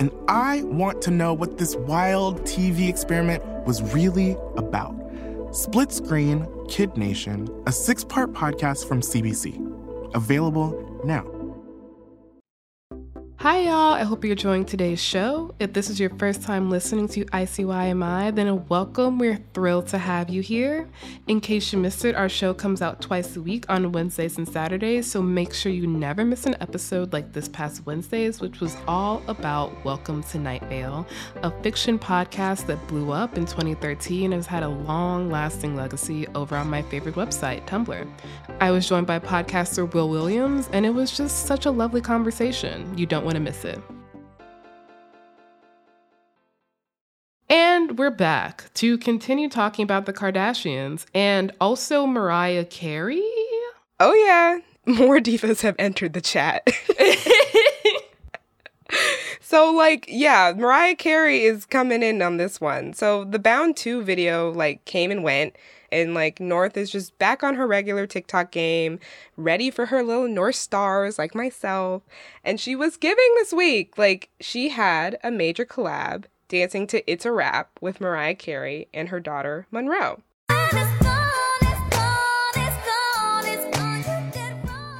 and 0.00 0.10
I 0.28 0.62
want 0.64 1.02
to 1.02 1.10
know 1.10 1.32
what 1.32 1.58
this 1.58 1.76
wild 1.76 2.42
TV 2.42 2.88
experiment 2.88 3.44
was 3.66 3.82
really 3.94 4.36
about. 4.56 4.94
Split 5.52 5.92
Screen 5.92 6.46
Kid 6.68 6.96
Nation, 6.96 7.48
a 7.66 7.72
six 7.72 8.04
part 8.04 8.32
podcast 8.32 8.88
from 8.88 9.00
CBC. 9.00 10.14
Available 10.14 11.00
now. 11.04 11.33
Hi, 13.44 13.64
y'all. 13.64 13.92
I 13.92 14.04
hope 14.04 14.24
you're 14.24 14.32
enjoying 14.32 14.64
today's 14.64 15.02
show. 15.02 15.54
If 15.60 15.74
this 15.74 15.90
is 15.90 16.00
your 16.00 16.08
first 16.08 16.40
time 16.40 16.70
listening 16.70 17.08
to 17.08 17.26
ICYMI, 17.26 18.34
then 18.34 18.64
welcome. 18.68 19.18
We're 19.18 19.38
thrilled 19.52 19.86
to 19.88 19.98
have 19.98 20.30
you 20.30 20.40
here. 20.40 20.88
In 21.26 21.42
case 21.42 21.70
you 21.70 21.78
missed 21.78 22.06
it, 22.06 22.14
our 22.14 22.30
show 22.30 22.54
comes 22.54 22.80
out 22.80 23.02
twice 23.02 23.36
a 23.36 23.42
week 23.42 23.66
on 23.68 23.92
Wednesdays 23.92 24.38
and 24.38 24.48
Saturdays, 24.48 25.10
so 25.10 25.20
make 25.20 25.52
sure 25.52 25.70
you 25.70 25.86
never 25.86 26.24
miss 26.24 26.46
an 26.46 26.56
episode 26.62 27.12
like 27.12 27.34
this 27.34 27.46
past 27.46 27.84
Wednesdays, 27.84 28.40
which 28.40 28.60
was 28.60 28.78
all 28.88 29.22
about 29.28 29.84
Welcome 29.84 30.22
to 30.22 30.38
Night 30.38 30.64
Vale, 30.70 31.06
a 31.42 31.50
fiction 31.62 31.98
podcast 31.98 32.64
that 32.64 32.78
blew 32.88 33.12
up 33.12 33.36
in 33.36 33.44
2013 33.44 34.32
and 34.32 34.32
has 34.32 34.46
had 34.46 34.62
a 34.62 34.68
long 34.70 35.30
lasting 35.30 35.76
legacy 35.76 36.26
over 36.28 36.56
on 36.56 36.70
my 36.70 36.80
favorite 36.80 37.14
website, 37.14 37.66
Tumblr. 37.66 38.10
I 38.60 38.70
was 38.70 38.88
joined 38.88 39.06
by 39.06 39.18
podcaster 39.18 39.92
Will 39.92 40.08
Williams, 40.08 40.70
and 40.72 40.86
it 40.86 40.94
was 40.94 41.14
just 41.14 41.44
such 41.44 41.66
a 41.66 41.70
lovely 41.70 42.00
conversation. 42.00 42.96
You 42.96 43.04
don't 43.04 43.22
want 43.22 43.33
to 43.34 43.40
miss 43.40 43.64
it. 43.64 43.80
And 47.48 47.98
we're 47.98 48.10
back 48.10 48.72
to 48.74 48.98
continue 48.98 49.48
talking 49.48 49.82
about 49.82 50.06
the 50.06 50.12
Kardashians 50.12 51.04
and 51.14 51.52
also 51.60 52.06
Mariah 52.06 52.64
Carey. 52.64 53.22
Oh, 54.00 54.14
yeah. 54.14 54.58
More 54.86 55.18
divas 55.18 55.62
have 55.62 55.76
entered 55.78 56.12
the 56.12 56.20
chat. 56.20 56.68
so, 59.40 59.72
like, 59.72 60.06
yeah, 60.08 60.52
Mariah 60.56 60.96
Carey 60.96 61.44
is 61.44 61.64
coming 61.64 62.02
in 62.02 62.20
on 62.22 62.38
this 62.38 62.60
one. 62.60 62.92
So, 62.92 63.24
the 63.24 63.38
Bound 63.38 63.76
2 63.76 64.02
video, 64.02 64.50
like, 64.50 64.84
came 64.84 65.10
and 65.10 65.22
went 65.22 65.56
and 65.90 66.14
like 66.14 66.40
North 66.40 66.76
is 66.76 66.90
just 66.90 67.18
back 67.18 67.42
on 67.42 67.54
her 67.54 67.66
regular 67.66 68.06
TikTok 68.06 68.50
game, 68.50 68.98
ready 69.36 69.70
for 69.70 69.86
her 69.86 70.02
little 70.02 70.28
North 70.28 70.56
stars 70.56 71.18
like 71.18 71.34
myself. 71.34 72.02
And 72.44 72.60
she 72.60 72.76
was 72.76 72.96
giving 72.96 73.32
this 73.36 73.52
week. 73.52 73.98
Like 73.98 74.30
she 74.40 74.70
had 74.70 75.18
a 75.22 75.30
major 75.30 75.64
collab 75.64 76.24
dancing 76.48 76.86
to 76.88 77.10
It's 77.10 77.24
a 77.24 77.32
Wrap 77.32 77.70
with 77.80 78.00
Mariah 78.00 78.34
Carey 78.34 78.88
and 78.92 79.08
her 79.08 79.20
daughter 79.20 79.66
Monroe. 79.70 80.22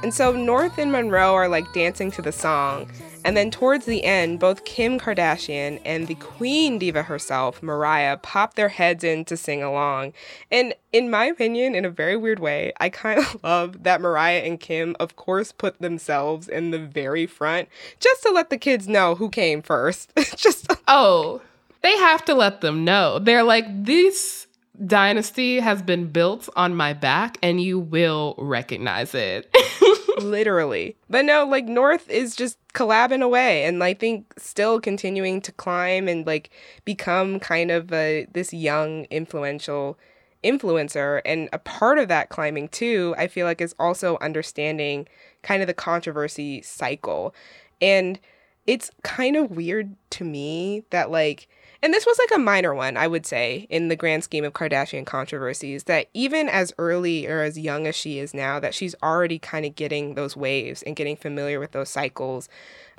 And 0.03 0.13
so 0.13 0.33
North 0.33 0.77
and 0.77 0.91
Monroe 0.91 1.33
are 1.33 1.47
like 1.47 1.73
dancing 1.73 2.11
to 2.11 2.21
the 2.21 2.31
song. 2.31 2.91
And 3.25 3.35
then 3.35 3.49
towards 3.49 3.85
the 3.85 4.03
end, 4.03 4.39
both 4.39 4.65
Kim 4.65 4.99
Kardashian 4.99 5.81
and 5.83 6.07
the 6.07 6.13
queen 6.13 6.77
diva 6.77 7.01
herself, 7.01 7.63
Mariah, 7.63 8.17
pop 8.17 8.53
their 8.53 8.69
heads 8.69 9.03
in 9.03 9.25
to 9.25 9.35
sing 9.35 9.63
along. 9.63 10.13
And 10.51 10.75
in 10.93 11.09
my 11.09 11.25
opinion, 11.25 11.73
in 11.73 11.85
a 11.85 11.89
very 11.89 12.15
weird 12.15 12.39
way, 12.39 12.71
I 12.79 12.89
kind 12.89 13.19
of 13.19 13.39
love 13.43 13.81
that 13.81 13.99
Mariah 13.99 14.41
and 14.41 14.59
Kim, 14.59 14.95
of 14.99 15.15
course, 15.15 15.51
put 15.51 15.81
themselves 15.81 16.47
in 16.47 16.69
the 16.69 16.77
very 16.77 17.25
front 17.25 17.67
just 17.99 18.21
to 18.21 18.29
let 18.29 18.51
the 18.51 18.59
kids 18.59 18.87
know 18.87 19.15
who 19.15 19.29
came 19.29 19.63
first. 19.63 20.11
just 20.35 20.71
oh, 20.87 21.41
they 21.81 21.97
have 21.97 22.23
to 22.25 22.35
let 22.35 22.61
them 22.61 22.85
know. 22.85 23.17
They're 23.17 23.41
like, 23.41 23.65
this 23.85 24.45
dynasty 24.85 25.59
has 25.61 25.81
been 25.81 26.11
built 26.11 26.47
on 26.55 26.75
my 26.75 26.93
back 26.93 27.39
and 27.41 27.59
you 27.59 27.79
will 27.79 28.35
recognize 28.37 29.15
it. 29.15 29.51
Literally. 30.21 30.95
But 31.09 31.25
no, 31.25 31.45
like 31.45 31.65
North 31.65 32.07
is 32.09 32.35
just 32.35 32.57
collabing 32.75 33.23
away 33.23 33.63
and 33.63 33.83
I 33.83 33.93
think 33.93 34.33
still 34.37 34.79
continuing 34.79 35.41
to 35.41 35.51
climb 35.53 36.07
and 36.07 36.27
like 36.27 36.49
become 36.83 37.39
kind 37.39 37.71
of 37.71 37.91
a, 37.91 38.27
this 38.33 38.53
young 38.53 39.05
influential 39.05 39.97
influencer. 40.43 41.21
And 41.25 41.49
a 41.51 41.57
part 41.57 41.97
of 41.97 42.09
that 42.09 42.29
climbing 42.29 42.67
too 42.67 43.15
I 43.17 43.27
feel 43.27 43.47
like 43.47 43.61
is 43.61 43.73
also 43.79 44.17
understanding 44.21 45.07
kind 45.41 45.61
of 45.61 45.67
the 45.67 45.73
controversy 45.73 46.61
cycle. 46.61 47.33
And 47.81 48.19
it's 48.67 48.91
kind 49.03 49.35
of 49.35 49.51
weird 49.51 49.95
to 50.11 50.23
me 50.23 50.83
that 50.89 51.09
like 51.09 51.47
and 51.85 51.93
this 51.93 52.07
was 52.07 52.17
like 52.17 52.31
a 52.33 52.41
minor 52.41 52.73
one, 52.73 52.97
I 52.97 53.07
would 53.07 53.27
say, 53.27 53.67
in 53.69 53.89
the 53.89 53.95
grand 53.95 54.23
scheme 54.23 54.43
of 54.43 54.53
Kardashian 54.53 55.05
controversies, 55.05 55.83
that 55.83 56.07
even 56.15 56.49
as 56.49 56.73
early 56.79 57.27
or 57.27 57.43
as 57.43 57.59
young 57.59 57.85
as 57.85 57.95
she 57.95 58.17
is 58.17 58.33
now, 58.33 58.59
that 58.59 58.73
she's 58.73 58.95
already 59.03 59.37
kind 59.37 59.67
of 59.67 59.75
getting 59.75 60.15
those 60.15 60.35
waves 60.35 60.81
and 60.81 60.95
getting 60.95 61.15
familiar 61.15 61.59
with 61.59 61.73
those 61.73 61.89
cycles 61.89 62.49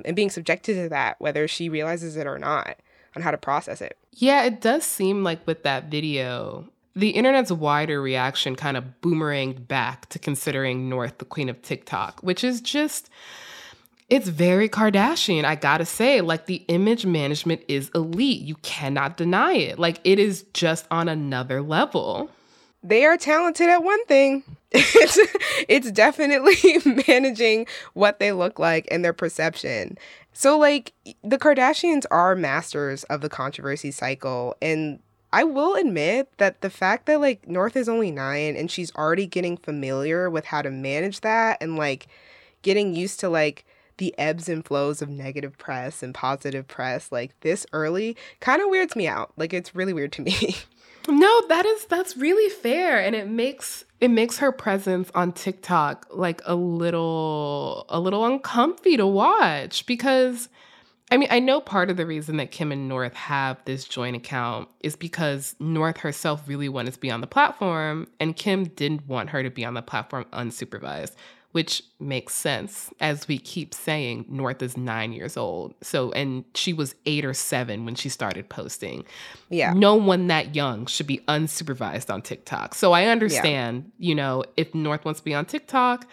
and 0.05 0.15
being 0.15 0.29
subjected 0.29 0.75
to 0.75 0.87
that, 0.87 1.19
whether 1.19 1.49
she 1.49 1.67
realizes 1.67 2.15
it 2.15 2.25
or 2.25 2.39
not, 2.39 2.77
on 3.13 3.23
how 3.23 3.31
to 3.31 3.37
process 3.37 3.81
it. 3.81 3.97
Yeah, 4.13 4.43
it 4.43 4.61
does 4.61 4.85
seem 4.85 5.21
like 5.21 5.45
with 5.45 5.63
that 5.63 5.91
video, 5.91 6.69
the 6.95 7.09
internet's 7.09 7.51
wider 7.51 8.01
reaction 8.01 8.55
kind 8.55 8.77
of 8.77 8.85
boomeranged 9.01 9.67
back 9.67 10.07
to 10.11 10.17
considering 10.17 10.87
North 10.87 11.17
the 11.17 11.25
queen 11.25 11.49
of 11.49 11.61
TikTok, 11.61 12.21
which 12.21 12.41
is 12.41 12.61
just 12.61 13.09
it's 14.09 14.29
very 14.29 14.69
Kardashian, 14.69 15.43
I 15.43 15.55
gotta 15.55 15.85
say. 15.85 16.21
Like, 16.21 16.45
the 16.45 16.63
image 16.67 17.05
management 17.05 17.61
is 17.67 17.91
elite. 17.93 18.41
You 18.41 18.55
cannot 18.55 19.17
deny 19.17 19.53
it. 19.53 19.79
Like, 19.79 19.99
it 20.03 20.17
is 20.17 20.45
just 20.53 20.87
on 20.89 21.09
another 21.09 21.61
level. 21.61 22.31
They 22.83 23.05
are 23.05 23.17
talented 23.17 23.69
at 23.69 23.83
one 23.83 24.03
thing. 24.05 24.43
It's, 24.73 25.17
it's 25.69 25.91
definitely 25.91 26.55
managing 27.07 27.67
what 27.93 28.19
they 28.19 28.31
look 28.31 28.59
like 28.59 28.87
and 28.91 29.03
their 29.03 29.13
perception. 29.13 29.97
So, 30.33 30.57
like, 30.57 30.93
the 31.23 31.37
Kardashians 31.37 32.05
are 32.11 32.35
masters 32.35 33.03
of 33.05 33.21
the 33.21 33.29
controversy 33.29 33.91
cycle. 33.91 34.55
And 34.61 34.99
I 35.33 35.43
will 35.45 35.75
admit 35.75 36.29
that 36.37 36.61
the 36.61 36.69
fact 36.69 37.05
that, 37.07 37.21
like, 37.21 37.47
North 37.47 37.75
is 37.75 37.89
only 37.89 38.11
nine 38.11 38.55
and 38.55 38.69
she's 38.69 38.93
already 38.95 39.25
getting 39.25 39.57
familiar 39.57 40.29
with 40.29 40.45
how 40.45 40.61
to 40.61 40.69
manage 40.69 41.21
that 41.21 41.57
and, 41.61 41.77
like, 41.77 42.07
getting 42.61 42.93
used 42.93 43.19
to, 43.21 43.29
like, 43.29 43.65
the 43.97 44.17
ebbs 44.17 44.47
and 44.47 44.65
flows 44.65 45.01
of 45.01 45.09
negative 45.09 45.57
press 45.57 46.03
and 46.03 46.13
positive 46.13 46.67
press 46.67 47.11
like 47.11 47.39
this 47.41 47.65
early 47.73 48.15
kind 48.39 48.61
of 48.61 48.69
weirds 48.69 48.95
me 48.95 49.07
out. 49.07 49.31
Like 49.37 49.53
it's 49.53 49.75
really 49.75 49.93
weird 49.93 50.11
to 50.13 50.21
me. 50.21 50.55
No, 51.09 51.41
that 51.47 51.65
is 51.65 51.85
that's 51.85 52.17
really 52.17 52.49
fair 52.49 52.99
and 52.99 53.15
it 53.15 53.29
makes 53.29 53.85
it 54.01 54.09
makes 54.09 54.39
her 54.39 54.51
presence 54.51 55.09
on 55.15 55.31
TikTok 55.31 56.05
like 56.11 56.41
a 56.45 56.53
little 56.53 57.85
a 57.87 57.99
little 57.99 58.25
uncomfy 58.25 58.97
to 58.97 59.07
watch 59.07 59.85
because 59.85 60.49
I 61.09 61.15
mean, 61.15 61.29
I 61.31 61.39
know 61.39 61.61
part 61.61 61.89
of 61.89 61.95
the 61.95 62.05
reason 62.05 62.35
that 62.37 62.51
Kim 62.51 62.73
and 62.73 62.89
North 62.89 63.13
have 63.13 63.63
this 63.63 63.85
joint 63.85 64.17
account 64.17 64.67
is 64.81 64.97
because 64.97 65.55
North 65.57 65.97
herself 65.97 66.43
really 66.47 66.67
wanted 66.67 66.95
to 66.95 66.99
be 66.99 67.09
on 67.09 67.21
the 67.21 67.27
platform 67.27 68.07
and 68.19 68.35
Kim 68.35 68.65
didn't 68.65 69.07
want 69.07 69.29
her 69.29 69.41
to 69.41 69.49
be 69.49 69.63
on 69.63 69.73
the 69.73 69.81
platform 69.81 70.25
unsupervised 70.33 71.15
which 71.57 71.81
makes 71.99 72.35
sense. 72.35 72.91
As 72.99 73.27
we 73.27 73.39
keep 73.39 73.73
saying, 73.73 74.25
North 74.29 74.61
is 74.61 74.77
nine 74.77 75.11
years 75.11 75.35
old. 75.35 75.73
So, 75.81 76.11
and 76.11 76.45
she 76.53 76.71
was 76.71 76.93
eight 77.07 77.25
or 77.25 77.33
seven 77.33 77.83
when 77.83 77.95
she 77.95 78.09
started 78.09 78.47
posting. 78.47 79.05
Yeah. 79.49 79.73
No 79.73 79.95
one 79.95 80.27
that 80.27 80.53
young 80.53 80.85
should 80.85 81.07
be 81.07 81.17
unsupervised 81.27 82.13
on 82.13 82.21
TikTok. 82.21 82.75
So 82.75 82.91
I 82.91 83.05
understand, 83.05 83.91
yeah. 83.97 84.09
you 84.09 84.13
know, 84.13 84.43
if 84.55 84.75
North 84.75 85.03
wants 85.03 85.19
to 85.21 85.23
be 85.23 85.33
on 85.33 85.45
TikTok, 85.45 86.05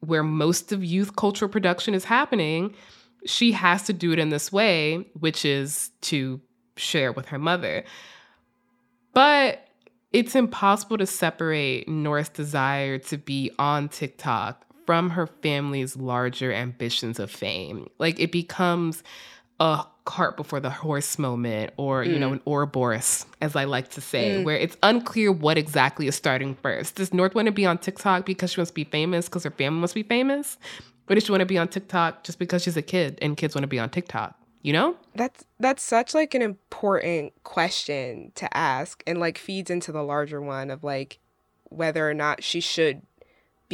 where 0.00 0.22
most 0.22 0.70
of 0.70 0.84
youth 0.84 1.16
cultural 1.16 1.50
production 1.50 1.94
is 1.94 2.04
happening, 2.04 2.74
she 3.24 3.52
has 3.52 3.84
to 3.84 3.94
do 3.94 4.12
it 4.12 4.18
in 4.18 4.28
this 4.28 4.52
way, 4.52 5.06
which 5.18 5.46
is 5.46 5.92
to 6.02 6.42
share 6.76 7.10
with 7.10 7.28
her 7.28 7.38
mother. 7.38 7.84
But 9.14 9.66
it's 10.12 10.34
impossible 10.34 10.98
to 10.98 11.06
separate 11.06 11.88
North's 11.88 12.28
desire 12.28 12.98
to 12.98 13.16
be 13.16 13.50
on 13.58 13.88
TikTok 13.88 14.60
from 14.86 15.10
her 15.10 15.26
family's 15.26 15.96
larger 15.96 16.52
ambitions 16.52 17.18
of 17.18 17.30
fame. 17.30 17.88
Like 17.98 18.18
it 18.20 18.32
becomes 18.32 19.02
a 19.60 19.84
cart 20.04 20.36
before 20.36 20.60
the 20.60 20.70
horse 20.70 21.18
moment, 21.18 21.72
or, 21.76 22.04
mm. 22.04 22.12
you 22.12 22.18
know, 22.18 22.30
mm. 22.30 22.34
an 22.34 22.40
Ouroboros, 22.46 23.26
as 23.40 23.56
I 23.56 23.64
like 23.64 23.90
to 23.90 24.00
say, 24.00 24.38
mm. 24.38 24.44
where 24.44 24.56
it's 24.56 24.76
unclear 24.82 25.32
what 25.32 25.56
exactly 25.56 26.06
is 26.06 26.14
starting 26.14 26.54
first. 26.56 26.96
Does 26.96 27.14
North 27.14 27.34
want 27.34 27.46
to 27.46 27.52
be 27.52 27.66
on 27.66 27.78
TikTok 27.78 28.26
because 28.26 28.52
she 28.52 28.60
wants 28.60 28.70
to 28.70 28.74
be 28.74 28.84
famous 28.84 29.26
because 29.26 29.44
her 29.44 29.50
family 29.50 29.80
must 29.80 29.94
be 29.94 30.02
famous? 30.02 30.58
Or 31.08 31.14
does 31.14 31.24
she 31.24 31.32
want 31.32 31.40
to 31.40 31.46
be 31.46 31.58
on 31.58 31.68
TikTok 31.68 32.24
just 32.24 32.38
because 32.38 32.62
she's 32.62 32.76
a 32.76 32.82
kid 32.82 33.18
and 33.22 33.36
kids 33.36 33.54
want 33.54 33.62
to 33.62 33.68
be 33.68 33.78
on 33.78 33.90
TikTok? 33.90 34.38
You 34.62 34.72
know? 34.72 34.96
That's 35.14 35.44
that's 35.60 35.82
such 35.82 36.14
like 36.14 36.34
an 36.34 36.40
important 36.40 37.34
question 37.44 38.32
to 38.36 38.56
ask 38.56 39.02
and 39.06 39.20
like 39.20 39.36
feeds 39.36 39.70
into 39.70 39.92
the 39.92 40.02
larger 40.02 40.40
one 40.40 40.70
of 40.70 40.82
like 40.82 41.18
whether 41.64 42.08
or 42.08 42.14
not 42.14 42.42
she 42.42 42.60
should 42.60 43.02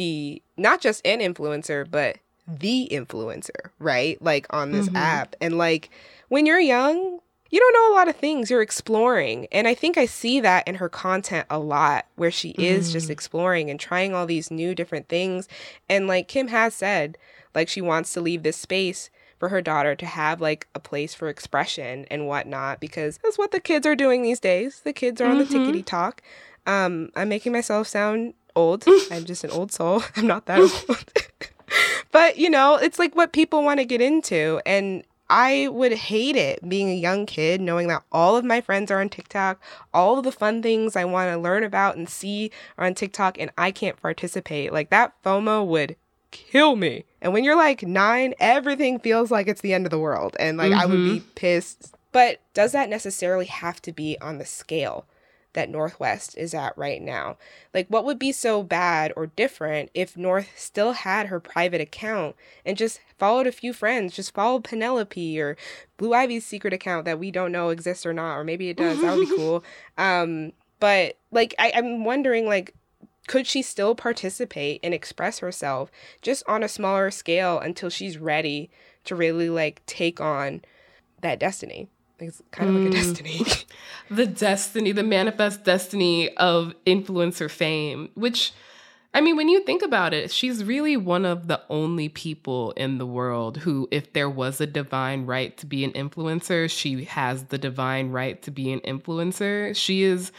be 0.01 0.41
not 0.57 0.81
just 0.81 1.05
an 1.05 1.19
influencer, 1.19 1.85
but 1.89 2.17
the 2.47 2.87
influencer, 2.91 3.69
right? 3.77 4.19
Like 4.19 4.47
on 4.49 4.71
this 4.71 4.87
mm-hmm. 4.87 4.95
app. 4.95 5.35
And 5.39 5.59
like 5.59 5.91
when 6.29 6.47
you're 6.47 6.59
young, 6.59 7.19
you 7.51 7.59
don't 7.59 7.73
know 7.73 7.93
a 7.93 7.97
lot 7.97 8.07
of 8.07 8.15
things. 8.15 8.49
You're 8.49 8.63
exploring. 8.63 9.45
And 9.51 9.67
I 9.67 9.75
think 9.75 9.97
I 9.97 10.07
see 10.07 10.39
that 10.39 10.67
in 10.67 10.75
her 10.75 10.89
content 10.89 11.45
a 11.49 11.59
lot, 11.59 12.07
where 12.15 12.31
she 12.31 12.49
is 12.51 12.89
mm. 12.89 12.93
just 12.93 13.09
exploring 13.09 13.69
and 13.69 13.79
trying 13.79 14.15
all 14.15 14.25
these 14.25 14.49
new 14.49 14.73
different 14.73 15.07
things. 15.07 15.47
And 15.87 16.07
like 16.07 16.27
Kim 16.27 16.47
has 16.47 16.73
said, 16.73 17.17
like 17.53 17.69
she 17.69 17.81
wants 17.81 18.13
to 18.13 18.21
leave 18.21 18.43
this 18.43 18.57
space 18.57 19.11
for 19.37 19.49
her 19.49 19.61
daughter 19.61 19.95
to 19.95 20.05
have 20.05 20.41
like 20.41 20.67
a 20.73 20.79
place 20.79 21.13
for 21.13 21.29
expression 21.29 22.05
and 22.09 22.25
whatnot, 22.25 22.79
because 22.79 23.19
that's 23.23 23.37
what 23.37 23.51
the 23.51 23.59
kids 23.59 23.85
are 23.85 23.95
doing 23.95 24.23
these 24.23 24.39
days. 24.39 24.81
The 24.83 24.93
kids 24.93 25.21
are 25.21 25.27
on 25.27 25.37
mm-hmm. 25.37 25.51
the 25.51 25.59
tickety 25.59 25.85
talk. 25.85 26.21
Um, 26.65 27.09
I'm 27.15 27.29
making 27.29 27.51
myself 27.51 27.87
sound 27.87 28.33
old. 28.55 28.85
I'm 29.11 29.25
just 29.25 29.43
an 29.43 29.51
old 29.51 29.71
soul. 29.71 30.03
I'm 30.15 30.27
not 30.27 30.45
that 30.45 30.59
old. 30.59 31.13
but, 32.11 32.37
you 32.37 32.49
know, 32.49 32.75
it's 32.75 32.99
like 32.99 33.15
what 33.15 33.33
people 33.33 33.63
want 33.63 33.79
to 33.79 33.85
get 33.85 34.01
into. 34.01 34.61
And 34.65 35.03
I 35.29 35.69
would 35.71 35.93
hate 35.93 36.35
it 36.35 36.67
being 36.67 36.89
a 36.89 36.95
young 36.95 37.25
kid, 37.25 37.61
knowing 37.61 37.87
that 37.87 38.03
all 38.11 38.35
of 38.35 38.43
my 38.43 38.59
friends 38.59 38.91
are 38.91 38.99
on 38.99 39.07
TikTok, 39.07 39.61
all 39.93 40.17
of 40.17 40.25
the 40.25 40.31
fun 40.31 40.61
things 40.61 40.95
I 40.95 41.05
want 41.05 41.31
to 41.31 41.37
learn 41.37 41.63
about 41.63 41.95
and 41.95 42.09
see 42.09 42.51
are 42.77 42.85
on 42.85 42.95
TikTok, 42.95 43.39
and 43.39 43.49
I 43.57 43.71
can't 43.71 44.01
participate. 44.01 44.73
Like 44.73 44.89
that 44.89 45.13
FOMO 45.23 45.65
would 45.65 45.95
kill 46.31 46.75
me. 46.75 47.05
And 47.21 47.31
when 47.31 47.43
you're 47.43 47.55
like 47.55 47.83
nine, 47.83 48.33
everything 48.39 48.99
feels 48.99 49.31
like 49.31 49.47
it's 49.47 49.61
the 49.61 49.73
end 49.73 49.85
of 49.85 49.91
the 49.91 49.99
world. 49.99 50.35
And 50.39 50.57
like 50.57 50.71
mm-hmm. 50.71 50.81
I 50.81 50.85
would 50.85 50.95
be 50.95 51.19
mm-hmm. 51.19 51.29
pissed. 51.35 51.95
But 52.11 52.41
does 52.53 52.73
that 52.73 52.89
necessarily 52.89 53.45
have 53.45 53.81
to 53.83 53.93
be 53.93 54.17
on 54.19 54.37
the 54.37 54.45
scale? 54.45 55.05
That 55.53 55.69
North 55.69 55.99
West 55.99 56.37
is 56.37 56.53
at 56.53 56.77
right 56.77 57.01
now. 57.01 57.37
Like, 57.73 57.87
what 57.87 58.05
would 58.05 58.17
be 58.17 58.31
so 58.31 58.63
bad 58.63 59.11
or 59.15 59.27
different 59.27 59.89
if 59.93 60.15
North 60.15 60.49
still 60.55 60.93
had 60.93 61.27
her 61.27 61.39
private 61.39 61.81
account 61.81 62.35
and 62.65 62.77
just 62.77 63.01
followed 63.17 63.47
a 63.47 63.51
few 63.51 63.73
friends, 63.73 64.15
just 64.15 64.33
followed 64.33 64.63
Penelope 64.63 65.41
or 65.41 65.57
Blue 65.97 66.13
Ivy's 66.13 66.45
secret 66.45 66.73
account 66.73 67.05
that 67.05 67.19
we 67.19 67.31
don't 67.31 67.51
know 67.51 67.69
exists 67.69 68.05
or 68.05 68.13
not, 68.13 68.37
or 68.37 68.43
maybe 68.43 68.69
it 68.69 68.77
does. 68.77 69.01
that 69.01 69.15
would 69.15 69.29
be 69.29 69.35
cool. 69.35 69.63
Um, 69.97 70.53
but 70.79 71.17
like, 71.31 71.53
I, 71.59 71.73
I'm 71.75 72.03
wondering, 72.05 72.45
like, 72.45 72.73
could 73.27 73.47
she 73.47 73.61
still 73.61 73.95
participate 73.95 74.79
and 74.83 74.93
express 74.93 75.39
herself 75.39 75.91
just 76.21 76.43
on 76.47 76.63
a 76.63 76.67
smaller 76.67 77.11
scale 77.11 77.59
until 77.59 77.89
she's 77.89 78.17
ready 78.17 78.69
to 79.05 79.15
really 79.15 79.49
like 79.49 79.81
take 79.85 80.19
on 80.19 80.61
that 81.21 81.39
destiny? 81.39 81.87
It's 82.21 82.41
kind 82.51 82.69
of 82.69 82.75
mm. 82.75 82.85
like 82.85 82.93
a 82.93 82.97
mm. 82.97 83.07
destiny. 83.07 83.45
the 84.09 84.25
destiny, 84.25 84.91
the 84.91 85.03
manifest 85.03 85.63
destiny 85.63 86.35
of 86.37 86.73
influencer 86.85 87.49
fame, 87.49 88.09
which 88.15 88.53
I 89.13 89.19
mean, 89.19 89.35
when 89.35 89.49
you 89.49 89.61
think 89.65 89.81
about 89.81 90.13
it, 90.13 90.31
she's 90.31 90.63
really 90.63 90.95
one 90.95 91.25
of 91.25 91.47
the 91.47 91.61
only 91.69 92.07
people 92.07 92.71
in 92.71 92.97
the 92.97 93.05
world 93.05 93.57
who, 93.57 93.89
if 93.91 94.13
there 94.13 94.29
was 94.29 94.61
a 94.61 94.67
divine 94.67 95.25
right 95.25 95.55
to 95.57 95.65
be 95.65 95.83
an 95.83 95.91
influencer, 95.91 96.69
she 96.69 97.03
has 97.05 97.45
the 97.45 97.57
divine 97.57 98.11
right 98.11 98.41
to 98.43 98.51
be 98.51 98.71
an 98.71 98.79
influencer. 98.81 99.75
She 99.75 100.03
is 100.03 100.31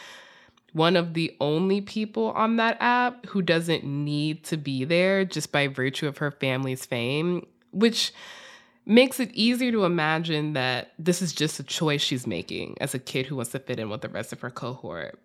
one 0.72 0.96
of 0.96 1.12
the 1.12 1.36
only 1.38 1.82
people 1.82 2.30
on 2.30 2.56
that 2.56 2.78
app 2.80 3.26
who 3.26 3.42
doesn't 3.42 3.84
need 3.84 4.42
to 4.44 4.56
be 4.56 4.84
there 4.84 5.26
just 5.26 5.52
by 5.52 5.68
virtue 5.68 6.08
of 6.08 6.18
her 6.18 6.30
family's 6.30 6.86
fame, 6.86 7.46
which 7.72 8.12
makes 8.84 9.20
it 9.20 9.30
easier 9.32 9.70
to 9.72 9.84
imagine 9.84 10.54
that 10.54 10.92
this 10.98 11.22
is 11.22 11.32
just 11.32 11.60
a 11.60 11.62
choice 11.62 12.00
she's 12.00 12.26
making 12.26 12.76
as 12.80 12.94
a 12.94 12.98
kid 12.98 13.26
who 13.26 13.36
wants 13.36 13.52
to 13.52 13.58
fit 13.58 13.78
in 13.78 13.88
with 13.88 14.00
the 14.00 14.08
rest 14.08 14.32
of 14.32 14.40
her 14.40 14.50
cohort. 14.50 15.18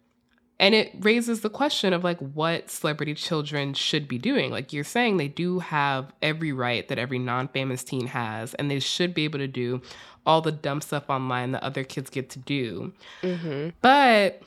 And 0.60 0.74
it 0.74 0.92
raises 1.00 1.42
the 1.42 1.50
question 1.50 1.94
of 1.94 2.04
like 2.04 2.18
what 2.20 2.70
celebrity 2.70 3.14
children 3.14 3.74
should 3.74 4.08
be 4.08 4.18
doing. 4.18 4.50
Like 4.50 4.74
you're 4.74 4.84
saying, 4.84 5.18
they 5.18 5.28
do 5.28 5.60
have 5.60 6.12
every 6.22 6.52
right 6.52 6.88
that 6.88 6.98
every 6.98 7.20
non 7.20 7.48
famous 7.48 7.84
teen 7.84 8.08
has, 8.08 8.56
and 8.56 8.70
they 8.70 8.80
should 8.80 9.14
be 9.14 9.24
able 9.24 9.40
to 9.40 9.48
do 9.48 9.82
all 10.26 10.42
the 10.42 10.52
dumb 10.52 10.82
stuff 10.82 11.10
online 11.10 11.52
that 11.52 11.64
other 11.64 11.84
kids 11.84 12.10
get 12.10 12.30
to 12.32 12.40
do. 12.40 12.92
Mm-hmm. 13.22 13.70
But 13.82 14.42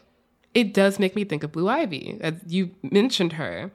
it 0.52 0.74
does 0.74 0.98
make 0.98 1.14
me 1.14 1.24
think 1.24 1.44
of 1.44 1.52
Blue 1.52 1.68
Ivy, 1.68 2.18
as 2.20 2.34
you 2.46 2.72
mentioned 2.82 3.34
her, 3.34 3.70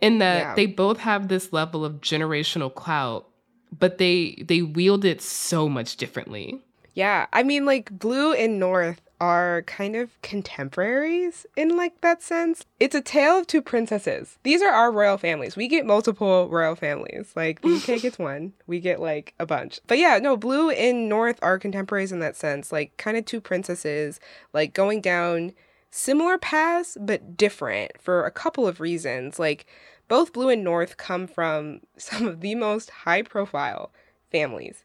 in 0.00 0.18
that 0.18 0.38
yeah. 0.38 0.54
they 0.54 0.66
both 0.66 0.98
have 1.00 1.28
this 1.28 1.52
level 1.52 1.84
of 1.84 2.00
generational 2.00 2.74
clout 2.74 3.28
but 3.76 3.98
they 3.98 4.42
they 4.46 4.62
wield 4.62 5.04
it 5.04 5.20
so 5.22 5.68
much 5.68 5.96
differently. 5.96 6.60
Yeah, 6.94 7.26
I 7.32 7.42
mean 7.42 7.64
like 7.64 7.90
Blue 7.98 8.32
and 8.32 8.58
North 8.58 9.02
are 9.20 9.62
kind 9.62 9.96
of 9.96 10.10
contemporaries 10.22 11.46
in 11.56 11.76
like 11.76 12.00
that 12.00 12.22
sense. 12.22 12.64
It's 12.78 12.94
a 12.94 13.00
tale 13.00 13.38
of 13.38 13.46
two 13.46 13.62
princesses. 13.62 14.38
These 14.42 14.62
are 14.62 14.72
our 14.72 14.92
royal 14.92 15.16
families. 15.16 15.56
We 15.56 15.68
get 15.68 15.86
multiple 15.86 16.48
royal 16.48 16.74
families. 16.74 17.32
Like 17.34 17.62
the 17.62 17.76
UK 17.76 18.02
gets 18.02 18.18
one, 18.18 18.52
we 18.66 18.80
get 18.80 19.00
like 19.00 19.34
a 19.38 19.46
bunch. 19.46 19.80
But 19.86 19.98
yeah, 19.98 20.18
no, 20.18 20.36
Blue 20.36 20.70
and 20.70 21.08
North 21.08 21.38
are 21.42 21.58
contemporaries 21.58 22.12
in 22.12 22.20
that 22.20 22.36
sense. 22.36 22.72
Like 22.72 22.96
kind 22.96 23.16
of 23.16 23.24
two 23.24 23.40
princesses, 23.40 24.20
like 24.52 24.74
going 24.74 25.00
down 25.00 25.52
similar 25.90 26.36
paths 26.36 26.98
but 27.00 27.36
different 27.36 27.92
for 28.00 28.24
a 28.26 28.30
couple 28.30 28.66
of 28.66 28.80
reasons. 28.80 29.38
Like 29.38 29.66
both 30.08 30.32
Blue 30.32 30.48
and 30.48 30.64
North 30.64 30.96
come 30.96 31.26
from 31.26 31.80
some 31.96 32.26
of 32.26 32.40
the 32.40 32.54
most 32.54 32.90
high 32.90 33.22
profile 33.22 33.90
families 34.30 34.84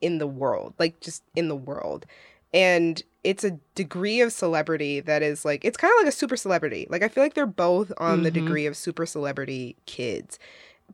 in 0.00 0.18
the 0.18 0.26
world, 0.26 0.74
like 0.78 1.00
just 1.00 1.22
in 1.36 1.48
the 1.48 1.56
world. 1.56 2.06
And 2.52 3.02
it's 3.22 3.44
a 3.44 3.58
degree 3.74 4.20
of 4.20 4.32
celebrity 4.32 5.00
that 5.00 5.22
is 5.22 5.44
like, 5.44 5.64
it's 5.64 5.76
kind 5.76 5.92
of 5.92 6.04
like 6.04 6.12
a 6.12 6.16
super 6.16 6.36
celebrity. 6.36 6.86
Like, 6.90 7.02
I 7.02 7.08
feel 7.08 7.22
like 7.22 7.34
they're 7.34 7.46
both 7.46 7.92
on 7.98 8.16
mm-hmm. 8.16 8.22
the 8.24 8.30
degree 8.30 8.66
of 8.66 8.76
super 8.76 9.06
celebrity 9.06 9.76
kids. 9.86 10.38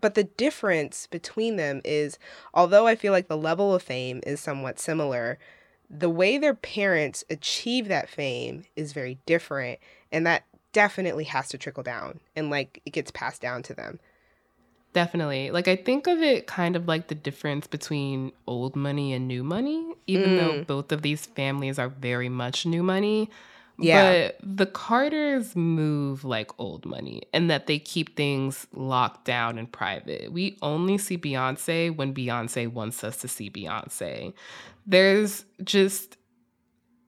But 0.01 0.15
the 0.15 0.25
difference 0.25 1.07
between 1.07 1.57
them 1.57 1.81
is, 1.85 2.19
although 2.53 2.87
I 2.87 2.97
feel 2.97 3.13
like 3.13 3.29
the 3.29 3.37
level 3.37 3.75
of 3.75 3.83
fame 3.83 4.21
is 4.27 4.41
somewhat 4.41 4.79
similar, 4.79 5.39
the 5.89 6.11
way 6.11 6.37
their 6.37 6.55
parents 6.55 7.25
achieve 7.31 7.89
that 7.89 8.09
fame 8.09 8.65
is 8.75 8.93
very 8.93 9.19
different. 9.25 9.79
And 10.13 10.27
that 10.27 10.45
definitely 10.77 11.25
has 11.25 11.49
to 11.49 11.57
trickle 11.57 11.83
down 11.83 12.21
and 12.37 12.51
like 12.51 12.83
it 12.85 12.91
gets 12.91 13.11
passed 13.11 13.41
down 13.41 13.63
to 13.63 13.73
them. 13.73 13.99
Definitely. 14.93 15.51
Like 15.51 15.69
I 15.69 15.77
think 15.77 16.07
of 16.07 16.21
it 16.21 16.47
kind 16.47 16.77
of 16.77 16.87
like 16.87 17.09
the 17.09 17.15
difference 17.15 17.67
between 17.67 18.31
old 18.47 18.77
money 18.77 19.15
and 19.15 19.27
new 19.27 19.43
money, 19.43 19.95
even 20.07 20.33
mm. 20.33 20.39
though 20.39 20.65
both 20.65 20.93
of 20.93 21.01
these 21.01 21.25
families 21.25 21.79
are 21.79 21.89
very 21.89 22.29
much 22.29 22.67
new 22.67 22.83
money. 22.83 23.31
Yeah. 23.79 24.29
But 24.29 24.39
the 24.43 24.67
Carters 24.67 25.57
move 25.57 26.27
like 26.27 26.51
old 26.59 26.85
money 26.85 27.23
and 27.33 27.49
that 27.49 27.67
they 27.69 27.79
keep 27.79 28.15
things 28.15 28.67
locked 28.75 29.25
down 29.25 29.57
and 29.57 29.73
private. 29.73 30.31
We 30.31 30.59
only 30.61 30.99
see 30.99 31.17
Beyonce 31.17 31.97
when 31.97 32.13
Beyonce 32.13 32.71
wants 32.71 33.03
us 33.03 33.17
to 33.19 33.29
see 33.29 33.49
Beyonce. 33.49 34.35
There's 34.87 35.47
just 35.65 36.19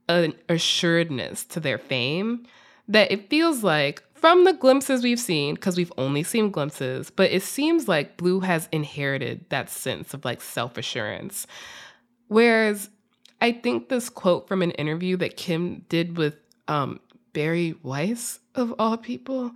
an 0.08 0.32
assuredness 0.48 1.44
to 1.44 1.60
their 1.60 1.76
fame 1.76 2.46
that 2.88 3.12
it 3.12 3.28
feels 3.30 3.62
like 3.62 4.02
from 4.14 4.44
the 4.44 4.52
glimpses 4.52 5.02
we've 5.02 5.20
seen, 5.20 5.54
because 5.54 5.76
we've 5.76 5.92
only 5.96 6.22
seen 6.22 6.50
glimpses, 6.50 7.10
but 7.10 7.30
it 7.30 7.42
seems 7.42 7.86
like 7.86 8.16
Blue 8.16 8.40
has 8.40 8.68
inherited 8.72 9.44
that 9.50 9.70
sense 9.70 10.12
of 10.12 10.24
like 10.24 10.40
self 10.40 10.76
assurance. 10.76 11.46
Whereas 12.26 12.90
I 13.40 13.52
think 13.52 13.88
this 13.88 14.10
quote 14.10 14.48
from 14.48 14.62
an 14.62 14.72
interview 14.72 15.16
that 15.18 15.36
Kim 15.36 15.84
did 15.88 16.16
with 16.16 16.34
um, 16.66 17.00
Bari 17.32 17.74
Weiss, 17.82 18.40
of 18.54 18.74
all 18.78 18.96
people, 18.96 19.52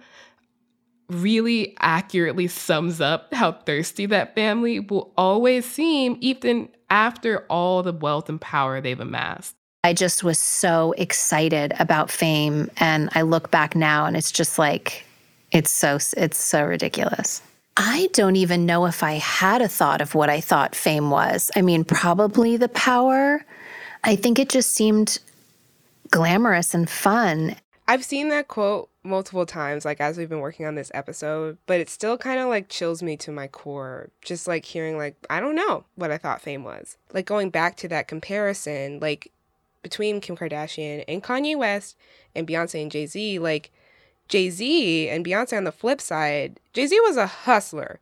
really 1.08 1.76
accurately 1.80 2.46
sums 2.46 3.00
up 3.00 3.34
how 3.34 3.52
thirsty 3.52 4.06
that 4.06 4.34
family 4.34 4.80
will 4.80 5.12
always 5.16 5.66
seem, 5.66 6.16
even 6.20 6.68
after 6.88 7.40
all 7.50 7.82
the 7.82 7.92
wealth 7.92 8.28
and 8.28 8.40
power 8.40 8.80
they've 8.80 9.00
amassed. 9.00 9.56
I 9.84 9.94
just 9.94 10.22
was 10.22 10.38
so 10.38 10.94
excited 10.96 11.74
about 11.80 12.08
fame 12.08 12.70
and 12.76 13.10
I 13.14 13.22
look 13.22 13.50
back 13.50 13.74
now 13.74 14.06
and 14.06 14.16
it's 14.16 14.30
just 14.30 14.56
like 14.56 15.04
it's 15.50 15.72
so 15.72 15.98
it's 16.16 16.38
so 16.38 16.64
ridiculous. 16.64 17.42
I 17.76 18.08
don't 18.12 18.36
even 18.36 18.64
know 18.64 18.86
if 18.86 19.02
I 19.02 19.14
had 19.14 19.60
a 19.60 19.66
thought 19.66 20.00
of 20.00 20.14
what 20.14 20.30
I 20.30 20.40
thought 20.40 20.76
fame 20.76 21.10
was. 21.10 21.50
I 21.56 21.62
mean, 21.62 21.84
probably 21.84 22.56
the 22.56 22.68
power. 22.68 23.44
I 24.04 24.14
think 24.14 24.38
it 24.38 24.50
just 24.50 24.70
seemed 24.70 25.18
glamorous 26.10 26.74
and 26.74 26.88
fun. 26.88 27.56
I've 27.88 28.04
seen 28.04 28.28
that 28.28 28.46
quote 28.46 28.88
multiple 29.02 29.46
times, 29.46 29.84
like 29.84 30.00
as 30.00 30.16
we've 30.16 30.28
been 30.28 30.38
working 30.38 30.64
on 30.64 30.76
this 30.76 30.92
episode, 30.94 31.58
but 31.66 31.80
it 31.80 31.90
still 31.90 32.16
kind 32.16 32.38
of 32.38 32.48
like 32.48 32.68
chills 32.68 33.02
me 33.02 33.16
to 33.16 33.32
my 33.32 33.48
core. 33.48 34.10
Just 34.22 34.46
like 34.46 34.64
hearing, 34.64 34.96
like, 34.96 35.16
I 35.28 35.40
don't 35.40 35.56
know 35.56 35.84
what 35.96 36.12
I 36.12 36.18
thought 36.18 36.40
fame 36.40 36.62
was. 36.62 36.98
Like 37.12 37.26
going 37.26 37.50
back 37.50 37.76
to 37.78 37.88
that 37.88 38.06
comparison, 38.06 39.00
like 39.00 39.32
between 39.82 40.20
Kim 40.20 40.36
Kardashian 40.36 41.04
and 41.08 41.22
Kanye 41.22 41.56
West 41.56 41.96
and 42.34 42.46
Beyonce 42.46 42.82
and 42.82 42.90
Jay 42.90 43.06
Z, 43.06 43.38
like 43.38 43.70
Jay 44.28 44.50
Z 44.50 45.08
and 45.08 45.24
Beyonce 45.24 45.56
on 45.56 45.64
the 45.64 45.72
flip 45.72 46.00
side, 46.00 46.60
Jay 46.72 46.86
Z 46.86 46.98
was 47.00 47.16
a 47.16 47.26
hustler. 47.26 48.00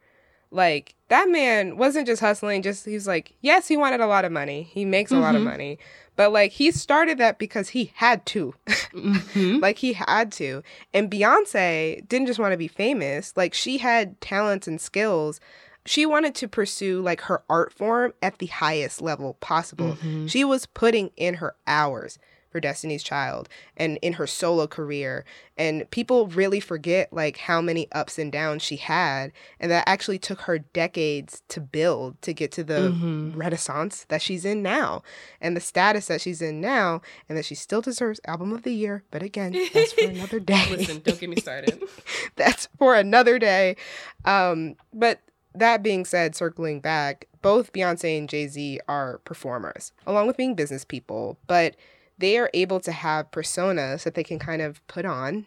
Like 0.50 0.94
that 1.08 1.28
man 1.28 1.76
wasn't 1.76 2.06
just 2.06 2.20
hustling, 2.20 2.62
just 2.62 2.84
he 2.84 2.94
was 2.94 3.06
like, 3.06 3.34
yes, 3.40 3.68
he 3.68 3.76
wanted 3.76 4.00
a 4.00 4.06
lot 4.06 4.24
of 4.24 4.32
money. 4.32 4.64
He 4.64 4.84
makes 4.84 5.10
a 5.10 5.14
mm-hmm. 5.14 5.22
lot 5.22 5.36
of 5.36 5.42
money. 5.42 5.78
But 6.16 6.32
like 6.32 6.52
he 6.52 6.70
started 6.70 7.18
that 7.18 7.38
because 7.38 7.70
he 7.70 7.92
had 7.94 8.26
to. 8.26 8.54
mm-hmm. 8.66 9.58
Like 9.60 9.78
he 9.78 9.92
had 9.92 10.32
to. 10.32 10.62
And 10.92 11.10
Beyonce 11.10 12.06
didn't 12.08 12.26
just 12.26 12.38
want 12.38 12.52
to 12.52 12.58
be 12.58 12.68
famous, 12.68 13.32
like 13.36 13.54
she 13.54 13.78
had 13.78 14.20
talents 14.20 14.66
and 14.66 14.80
skills 14.80 15.40
she 15.86 16.06
wanted 16.06 16.34
to 16.36 16.48
pursue 16.48 17.00
like 17.00 17.22
her 17.22 17.42
art 17.48 17.72
form 17.72 18.12
at 18.22 18.38
the 18.38 18.46
highest 18.46 19.00
level 19.00 19.34
possible. 19.40 19.92
Mm-hmm. 19.94 20.26
She 20.26 20.44
was 20.44 20.66
putting 20.66 21.10
in 21.16 21.34
her 21.34 21.54
hours 21.66 22.18
for 22.50 22.60
Destiny's 22.60 23.02
Child 23.02 23.48
and 23.76 23.98
in 24.02 24.14
her 24.14 24.26
solo 24.26 24.66
career. 24.66 25.24
And 25.56 25.88
people 25.90 26.26
really 26.26 26.58
forget 26.58 27.12
like 27.12 27.36
how 27.36 27.60
many 27.60 27.90
ups 27.92 28.18
and 28.18 28.32
downs 28.32 28.62
she 28.62 28.76
had. 28.76 29.32
And 29.60 29.70
that 29.70 29.84
actually 29.86 30.18
took 30.18 30.42
her 30.42 30.58
decades 30.58 31.42
to 31.48 31.60
build 31.60 32.20
to 32.22 32.32
get 32.32 32.50
to 32.52 32.64
the 32.64 32.90
mm-hmm. 32.90 33.38
renaissance 33.38 34.04
that 34.08 34.20
she's 34.20 34.44
in 34.44 34.62
now 34.62 35.02
and 35.40 35.56
the 35.56 35.60
status 35.60 36.06
that 36.06 36.20
she's 36.20 36.42
in 36.42 36.60
now 36.60 37.02
and 37.28 37.38
that 37.38 37.44
she 37.44 37.54
still 37.54 37.80
deserves 37.80 38.20
album 38.26 38.52
of 38.52 38.62
the 38.64 38.74
year. 38.74 39.04
But 39.10 39.22
again, 39.22 39.56
that's 39.72 39.92
for 39.92 40.04
another 40.04 40.40
day. 40.40 40.66
Listen, 40.70 41.00
don't 41.04 41.20
get 41.20 41.30
me 41.30 41.36
started. 41.36 41.82
that's 42.36 42.68
for 42.78 42.96
another 42.96 43.38
day. 43.38 43.76
Um, 44.24 44.74
but 44.92 45.20
that 45.54 45.82
being 45.82 46.04
said, 46.04 46.34
circling 46.34 46.80
back, 46.80 47.26
both 47.42 47.72
Beyonce 47.72 48.18
and 48.18 48.28
Jay 48.28 48.46
Z 48.46 48.80
are 48.88 49.18
performers, 49.24 49.92
along 50.06 50.26
with 50.26 50.36
being 50.36 50.54
business 50.54 50.84
people, 50.84 51.38
but 51.46 51.76
they 52.18 52.36
are 52.38 52.50
able 52.52 52.80
to 52.80 52.92
have 52.92 53.30
personas 53.30 54.02
that 54.02 54.14
they 54.14 54.24
can 54.24 54.38
kind 54.38 54.62
of 54.62 54.86
put 54.86 55.04
on 55.04 55.46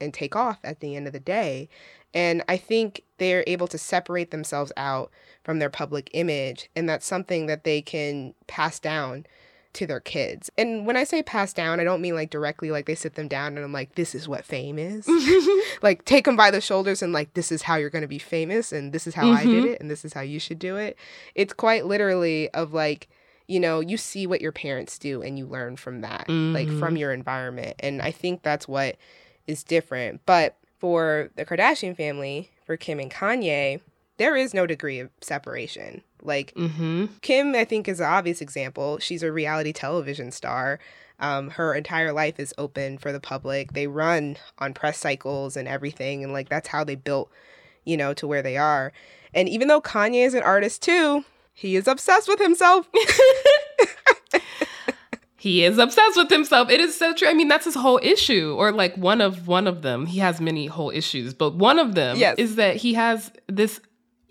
and 0.00 0.14
take 0.14 0.36
off 0.36 0.58
at 0.62 0.80
the 0.80 0.96
end 0.96 1.06
of 1.06 1.12
the 1.12 1.20
day. 1.20 1.68
And 2.14 2.42
I 2.48 2.56
think 2.56 3.02
they're 3.18 3.44
able 3.46 3.66
to 3.68 3.78
separate 3.78 4.30
themselves 4.30 4.72
out 4.76 5.10
from 5.42 5.58
their 5.58 5.70
public 5.70 6.10
image. 6.12 6.68
And 6.76 6.88
that's 6.88 7.06
something 7.06 7.46
that 7.46 7.64
they 7.64 7.82
can 7.82 8.34
pass 8.46 8.78
down 8.78 9.26
to 9.74 9.86
their 9.86 10.00
kids. 10.00 10.50
And 10.58 10.86
when 10.86 10.96
I 10.96 11.04
say 11.04 11.22
pass 11.22 11.52
down, 11.52 11.80
I 11.80 11.84
don't 11.84 12.02
mean 12.02 12.14
like 12.14 12.30
directly 12.30 12.70
like 12.70 12.86
they 12.86 12.94
sit 12.94 13.14
them 13.14 13.28
down 13.28 13.56
and 13.56 13.64
I'm 13.64 13.72
like, 13.72 13.94
this 13.94 14.14
is 14.14 14.28
what 14.28 14.44
fame 14.44 14.78
is. 14.78 15.08
like 15.82 16.04
take 16.04 16.24
them 16.24 16.36
by 16.36 16.50
the 16.50 16.60
shoulders 16.60 17.02
and 17.02 17.12
like, 17.12 17.34
this 17.34 17.50
is 17.50 17.62
how 17.62 17.76
you're 17.76 17.90
going 17.90 18.02
to 18.02 18.08
be 18.08 18.18
famous 18.18 18.72
and 18.72 18.92
this 18.92 19.06
is 19.06 19.14
how 19.14 19.24
mm-hmm. 19.24 19.36
I 19.36 19.44
did 19.44 19.64
mm-hmm. 19.64 19.72
it 19.72 19.80
and 19.80 19.90
this 19.90 20.04
is 20.04 20.12
how 20.12 20.20
you 20.20 20.38
should 20.38 20.58
do 20.58 20.76
it. 20.76 20.96
It's 21.34 21.52
quite 21.52 21.86
literally 21.86 22.50
of 22.50 22.72
like, 22.72 23.08
you 23.46 23.60
know, 23.60 23.80
you 23.80 23.96
see 23.96 24.26
what 24.26 24.40
your 24.40 24.52
parents 24.52 24.98
do 24.98 25.22
and 25.22 25.38
you 25.38 25.46
learn 25.46 25.76
from 25.76 26.02
that, 26.02 26.26
mm-hmm. 26.28 26.54
like 26.54 26.68
from 26.78 26.96
your 26.96 27.12
environment. 27.12 27.76
And 27.80 28.02
I 28.02 28.10
think 28.10 28.42
that's 28.42 28.68
what 28.68 28.96
is 29.46 29.64
different. 29.64 30.20
But 30.26 30.56
for 30.78 31.30
the 31.36 31.44
Kardashian 31.44 31.96
family, 31.96 32.50
for 32.64 32.76
Kim 32.76 33.00
and 33.00 33.10
Kanye, 33.10 33.80
there 34.18 34.36
is 34.36 34.54
no 34.54 34.66
degree 34.66 35.00
of 35.00 35.10
separation. 35.20 36.02
Like 36.22 36.54
mm-hmm. 36.54 37.06
Kim, 37.20 37.54
I 37.54 37.64
think 37.64 37.88
is 37.88 38.00
an 38.00 38.06
obvious 38.06 38.40
example. 38.40 38.98
She's 38.98 39.22
a 39.22 39.32
reality 39.32 39.72
television 39.72 40.30
star. 40.30 40.78
Um, 41.18 41.50
her 41.50 41.74
entire 41.74 42.12
life 42.12 42.40
is 42.40 42.54
open 42.58 42.98
for 42.98 43.12
the 43.12 43.20
public. 43.20 43.72
They 43.72 43.86
run 43.86 44.36
on 44.58 44.74
press 44.74 44.98
cycles 44.98 45.56
and 45.56 45.68
everything, 45.68 46.24
and 46.24 46.32
like 46.32 46.48
that's 46.48 46.68
how 46.68 46.84
they 46.84 46.96
built, 46.96 47.30
you 47.84 47.96
know, 47.96 48.12
to 48.14 48.26
where 48.26 48.42
they 48.42 48.56
are. 48.56 48.92
And 49.34 49.48
even 49.48 49.68
though 49.68 49.80
Kanye 49.80 50.26
is 50.26 50.34
an 50.34 50.42
artist 50.42 50.82
too, 50.82 51.24
he 51.54 51.76
is 51.76 51.86
obsessed 51.86 52.28
with 52.28 52.40
himself. 52.40 52.88
he 55.36 55.64
is 55.64 55.78
obsessed 55.78 56.16
with 56.16 56.30
himself. 56.30 56.70
It 56.70 56.80
is 56.80 56.98
so 56.98 57.14
true. 57.14 57.28
I 57.28 57.34
mean, 57.34 57.48
that's 57.48 57.66
his 57.66 57.74
whole 57.74 58.00
issue, 58.02 58.54
or 58.58 58.72
like 58.72 58.96
one 58.96 59.20
of 59.20 59.46
one 59.46 59.66
of 59.66 59.82
them. 59.82 60.06
He 60.06 60.18
has 60.18 60.40
many 60.40 60.66
whole 60.66 60.90
issues, 60.90 61.34
but 61.34 61.54
one 61.54 61.78
of 61.78 61.94
them 61.94 62.16
yes. 62.16 62.36
is 62.38 62.56
that 62.56 62.76
he 62.76 62.94
has 62.94 63.30
this 63.48 63.80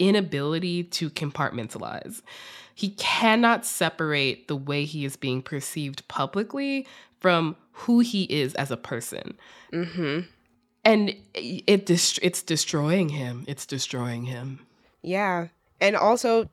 inability 0.01 0.83
to 0.83 1.09
compartmentalize. 1.09 2.21
He 2.73 2.89
cannot 2.89 3.65
separate 3.65 4.47
the 4.47 4.55
way 4.55 4.85
he 4.85 5.05
is 5.05 5.15
being 5.15 5.41
perceived 5.41 6.07
publicly 6.07 6.87
from 7.19 7.55
who 7.71 7.99
he 7.99 8.23
is 8.23 8.55
as 8.55 8.71
a 8.71 8.77
person. 8.77 9.37
Mm-hmm. 9.71 10.21
And 10.83 11.15
it 11.35 11.89
it's 11.89 12.41
destroying 12.41 13.09
him. 13.09 13.45
It's 13.47 13.67
destroying 13.67 14.25
him. 14.25 14.65
Yeah. 15.03 15.49
And 15.79 15.95
also 15.95 16.49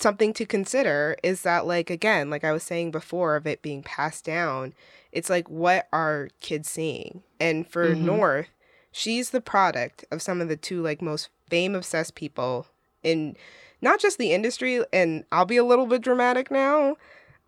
something 0.00 0.32
to 0.34 0.44
consider 0.44 1.16
is 1.22 1.42
that 1.42 1.66
like 1.66 1.88
again, 1.88 2.30
like 2.30 2.42
I 2.42 2.52
was 2.52 2.64
saying 2.64 2.90
before 2.90 3.36
of 3.36 3.46
it 3.46 3.62
being 3.62 3.84
passed 3.84 4.24
down, 4.24 4.74
it's 5.12 5.30
like 5.30 5.48
what 5.48 5.86
are 5.92 6.30
kids 6.40 6.68
seeing? 6.68 7.22
And 7.38 7.68
for 7.68 7.90
mm-hmm. 7.90 8.06
North, 8.06 8.48
she's 8.94 9.30
the 9.30 9.40
product 9.40 10.04
of 10.12 10.22
some 10.22 10.40
of 10.40 10.48
the 10.48 10.56
two 10.56 10.80
like 10.80 11.02
most 11.02 11.28
fame 11.48 11.74
obsessed 11.74 12.14
people 12.14 12.66
in 13.02 13.36
not 13.82 13.98
just 13.98 14.18
the 14.18 14.32
industry 14.32 14.84
and 14.92 15.24
I'll 15.32 15.44
be 15.44 15.56
a 15.56 15.64
little 15.64 15.86
bit 15.86 16.00
dramatic 16.00 16.48
now 16.48 16.96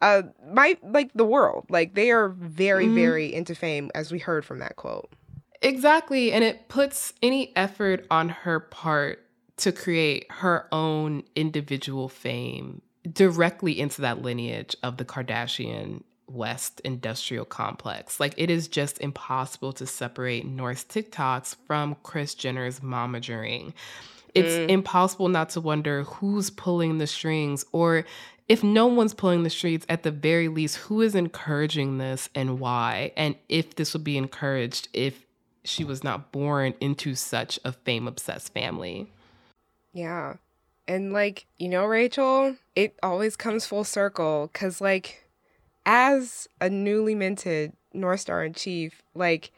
uh 0.02 0.22
my 0.52 0.76
like 0.82 1.12
the 1.14 1.24
world 1.24 1.64
like 1.70 1.94
they 1.94 2.10
are 2.10 2.30
very 2.30 2.86
mm-hmm. 2.86 2.96
very 2.96 3.32
into 3.32 3.54
fame 3.54 3.92
as 3.94 4.10
we 4.10 4.18
heard 4.18 4.44
from 4.44 4.58
that 4.58 4.74
quote 4.74 5.08
exactly 5.62 6.32
and 6.32 6.42
it 6.42 6.68
puts 6.68 7.12
any 7.22 7.56
effort 7.56 8.04
on 8.10 8.28
her 8.28 8.58
part 8.58 9.24
to 9.56 9.70
create 9.70 10.26
her 10.30 10.66
own 10.72 11.22
individual 11.36 12.08
fame 12.08 12.82
directly 13.12 13.78
into 13.78 14.02
that 14.02 14.20
lineage 14.20 14.76
of 14.82 14.96
the 14.96 15.04
Kardashian 15.04 16.02
West 16.28 16.80
industrial 16.84 17.44
complex. 17.44 18.18
Like 18.18 18.34
it 18.36 18.50
is 18.50 18.68
just 18.68 18.98
impossible 19.00 19.72
to 19.74 19.86
separate 19.86 20.46
North's 20.46 20.84
TikToks 20.84 21.56
from 21.66 21.96
Kris 22.02 22.34
Jenner's 22.34 22.80
momagering. 22.80 23.72
It's 24.34 24.54
mm. 24.54 24.68
impossible 24.68 25.28
not 25.28 25.50
to 25.50 25.60
wonder 25.60 26.02
who's 26.02 26.50
pulling 26.50 26.98
the 26.98 27.06
strings 27.06 27.64
or 27.72 28.04
if 28.48 28.62
no 28.62 28.86
one's 28.86 29.14
pulling 29.14 29.42
the 29.42 29.50
strings, 29.50 29.84
at 29.88 30.04
the 30.04 30.12
very 30.12 30.48
least, 30.48 30.76
who 30.76 31.00
is 31.00 31.14
encouraging 31.14 31.98
this 31.98 32.28
and 32.34 32.60
why? 32.60 33.12
And 33.16 33.34
if 33.48 33.74
this 33.74 33.92
would 33.92 34.04
be 34.04 34.16
encouraged 34.16 34.88
if 34.92 35.24
she 35.64 35.82
was 35.82 36.04
not 36.04 36.30
born 36.30 36.74
into 36.80 37.16
such 37.16 37.58
a 37.64 37.72
fame 37.72 38.06
obsessed 38.06 38.54
family. 38.54 39.10
Yeah. 39.92 40.34
And 40.86 41.12
like, 41.12 41.46
you 41.58 41.68
know, 41.68 41.84
Rachelle, 41.84 42.56
it 42.76 42.96
always 43.02 43.34
comes 43.34 43.66
full 43.66 43.82
circle 43.82 44.48
because, 44.52 44.80
like, 44.80 45.25
as 45.86 46.48
a 46.60 46.68
newly 46.68 47.14
minted 47.14 47.72
North 47.94 48.20
Star 48.20 48.44
in 48.44 48.52
Chief, 48.52 49.02
like 49.14 49.52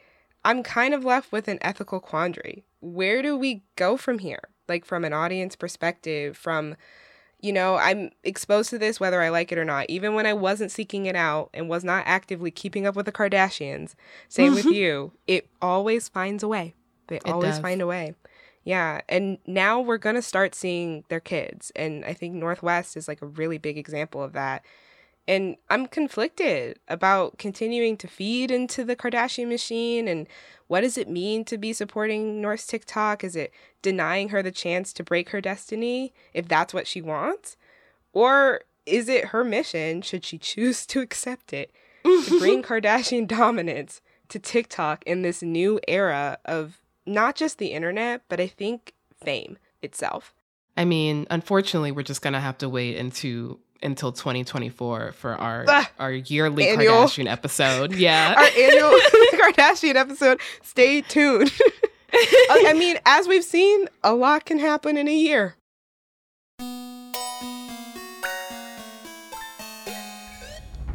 I'm 0.45 0.63
kind 0.63 0.93
of 0.93 1.03
left 1.03 1.33
with 1.33 1.49
an 1.49 1.57
ethical 1.61 1.99
quandary. 1.99 2.63
Where 2.79 3.21
do 3.21 3.35
we 3.35 3.63
go 3.75 3.97
from 3.97 4.19
here? 4.19 4.43
Like 4.69 4.85
from 4.85 5.03
an 5.03 5.11
audience 5.11 5.57
perspective, 5.57 6.37
from 6.37 6.77
You 7.41 7.53
know, 7.53 7.75
I'm 7.75 8.11
exposed 8.23 8.69
to 8.71 8.77
this 8.77 8.99
whether 8.99 9.21
I 9.21 9.29
like 9.29 9.51
it 9.51 9.57
or 9.57 9.65
not. 9.65 9.89
Even 9.89 10.13
when 10.13 10.25
I 10.25 10.33
wasn't 10.33 10.71
seeking 10.71 11.05
it 11.05 11.15
out 11.15 11.49
and 11.53 11.69
was 11.69 11.83
not 11.83 12.03
actively 12.05 12.51
keeping 12.51 12.85
up 12.85 12.95
with 12.95 13.05
the 13.05 13.13
Kardashians, 13.13 13.95
same 14.27 14.53
with 14.53 14.65
mm-hmm. 14.65 14.73
you, 14.73 15.11
it 15.25 15.47
always 15.61 16.09
finds 16.09 16.43
a 16.43 16.47
way. 16.49 16.75
They 17.07 17.15
It 17.17 17.27
always 17.27 17.51
does. 17.55 17.59
find 17.59 17.81
a 17.81 17.87
way. 17.87 18.13
Yeah. 18.63 19.01
And 19.07 19.37
now 19.47 19.79
we're 19.79 19.97
going 19.97 20.15
to 20.15 20.21
start 20.21 20.53
seeing 20.53 21.05
their 21.09 21.21
kids. 21.21 21.71
And 21.75 22.03
I 22.05 22.13
think 22.13 22.35
North 22.35 22.61
West 22.61 22.97
is 22.97 23.07
like 23.07 23.21
a 23.21 23.25
really 23.25 23.57
big 23.57 23.77
example 23.77 24.21
of 24.21 24.33
that. 24.33 24.63
And 25.29 25.57
I'm 25.69 25.85
conflicted 25.85 26.79
about 26.87 27.37
continuing 27.37 27.97
to 27.97 28.07
feed 28.07 28.49
into 28.49 28.83
the 28.83 28.95
Kardashian 28.95 29.47
machine 29.47 30.07
and 30.07 30.25
what 30.65 30.81
does 30.81 30.97
it 30.97 31.07
mean 31.07 31.45
to 31.45 31.57
be 31.57 31.71
supporting 31.71 32.41
North's 32.41 32.65
TikTok? 32.65 33.23
Is 33.23 33.35
it 33.35 33.53
denying 33.83 34.29
her 34.29 34.41
the 34.41 34.51
chance 34.51 34.91
to 34.93 35.03
break 35.03 35.29
her 35.29 35.39
destiny 35.39 36.13
if 36.33 36.47
that's 36.47 36.73
what 36.73 36.87
she 36.87 36.99
wants? 36.99 37.57
Or 38.11 38.61
is 38.87 39.07
it 39.07 39.25
her 39.25 39.43
mission, 39.43 40.01
should 40.01 40.25
she 40.25 40.39
choose 40.39 40.87
to 40.87 40.99
accept 40.99 41.53
it, 41.53 41.71
to 42.03 42.39
bring 42.39 42.63
Kardashian 42.63 43.27
dominance 43.27 44.01
to 44.29 44.39
TikTok 44.39 45.03
in 45.05 45.21
this 45.21 45.43
new 45.43 45.79
era 45.87 46.39
of 46.43 46.79
not 47.05 47.35
just 47.35 47.59
the 47.59 47.67
internet, 47.67 48.23
but 48.29 48.39
I 48.39 48.47
think 48.47 48.93
fame 49.23 49.59
itself? 49.83 50.33
I 50.75 50.85
mean, 50.85 51.27
unfortunately, 51.29 51.91
we're 51.91 52.01
just 52.01 52.23
gonna 52.23 52.41
have 52.41 52.57
to 52.59 52.69
wait 52.69 52.95
into 52.95 53.59
until 53.81 54.11
2024 54.11 55.13
for 55.13 55.35
our 55.35 55.65
Ah, 55.67 55.89
our 55.99 56.11
yearly 56.11 56.67
annual- 56.67 56.93
Kardashian 57.05 57.29
episode. 57.31 57.93
Yeah, 57.95 58.33
Our 58.37 58.43
annual 58.43 58.91
Kardashian 59.33 59.95
episode. 59.95 60.39
Stay 60.63 61.01
tuned. 61.01 61.51
I 62.13 62.65
I 62.69 62.73
mean, 62.73 62.97
as 63.05 63.27
we've 63.27 63.43
seen, 63.43 63.87
a 64.03 64.13
lot 64.13 64.45
can 64.45 64.59
happen 64.59 64.97
in 64.97 65.07
a 65.07 65.13
year. 65.15 65.55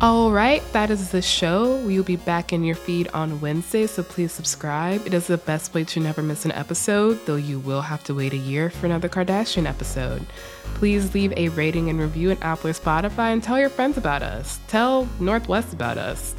All 0.05 0.31
right, 0.31 0.63
that 0.75 0.91
is 0.91 1.13
the 1.13 1.23
show. 1.23 1.79
We 1.79 1.97
will 1.97 2.05
be 2.05 2.17
back 2.17 2.53
in 2.53 2.63
your 2.63 2.77
feed 2.77 3.09
on 3.15 3.41
Wednesday, 3.41 3.87
so 3.87 4.03
please 4.03 4.33
subscribe. 4.33 5.07
It 5.07 5.15
is 5.15 5.29
the 5.29 5.39
best 5.39 5.73
way 5.73 5.83
to 5.85 5.99
never 5.99 6.23
miss 6.23 6.45
an 6.45 6.53
episode, 6.53 7.25
though 7.25 7.37
you 7.37 7.59
will 7.59 7.81
have 7.81 8.05
to 8.05 8.15
wait 8.15 8.35
a 8.35 8.37
year 8.37 8.69
for 8.69 8.85
another 8.85 9.09
Kardashian 9.09 9.67
episode. 9.67 10.27
Please 10.75 11.15
leave 11.15 11.33
a 11.39 11.49
rating 11.49 11.89
and 11.89 11.99
review 11.99 12.31
at 12.31 12.43
Apple 12.43 12.69
or 12.69 12.75
Spotify 12.75 13.33
and 13.33 13.43
tell 13.43 13.59
your 13.59 13.71
friends 13.71 13.97
about 13.97 14.23
us. 14.23 14.61
Tell 14.69 15.09
North 15.21 15.49
West 15.49 15.73
about 15.73 15.97
us. 15.97 16.35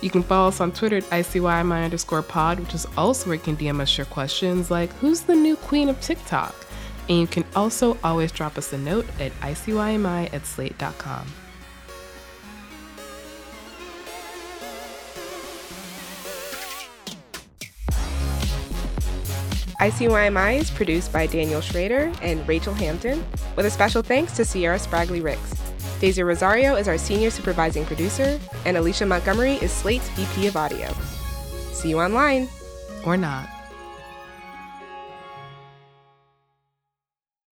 You 0.00 0.08
can 0.08 0.22
follow 0.22 0.48
us 0.48 0.62
on 0.62 0.72
Twitter 0.72 0.96
at 0.96 1.10
ICYMI 1.10 1.84
underscore 1.84 2.22
pod, 2.22 2.58
which 2.58 2.72
is 2.72 2.86
also 2.96 3.26
where 3.26 3.34
you 3.34 3.42
can 3.42 3.58
DM 3.58 3.80
us 3.80 3.98
your 3.98 4.06
questions 4.06 4.70
like, 4.70 4.90
who's 4.94 5.20
the 5.20 5.36
new 5.36 5.56
queen 5.56 5.90
of 5.90 6.00
TikTok? 6.00 6.54
And 7.10 7.20
you 7.20 7.26
can 7.26 7.44
also 7.54 7.98
always 8.02 8.32
drop 8.32 8.56
us 8.56 8.72
a 8.72 8.78
note 8.78 9.04
at 9.20 9.38
ICYMI 9.42 10.32
at 10.32 10.46
slate.com. 10.46 11.26
ICYMI 19.84 20.60
is 20.60 20.70
produced 20.70 21.12
by 21.12 21.26
Daniel 21.26 21.60
Schroeder 21.60 22.10
and 22.22 22.40
Rachelle 22.46 22.74
Hampton, 22.74 23.22
with 23.54 23.66
a 23.66 23.70
special 23.70 24.00
thanks 24.00 24.34
to 24.36 24.42
Sierra 24.42 24.78
Spragley 24.78 25.22
Ricks. 25.22 25.60
Daisy 26.00 26.22
Rosario 26.22 26.74
is 26.76 26.88
our 26.88 26.96
senior 26.96 27.28
supervising 27.28 27.84
producer, 27.84 28.40
and 28.64 28.78
Alicia 28.78 29.04
Montgomery 29.04 29.56
is 29.56 29.70
Slate's 29.70 30.08
VP 30.12 30.46
of 30.46 30.56
Audio. 30.56 30.90
See 31.74 31.90
you 31.90 32.00
online. 32.00 32.48
Or 33.04 33.18
not. 33.18 33.53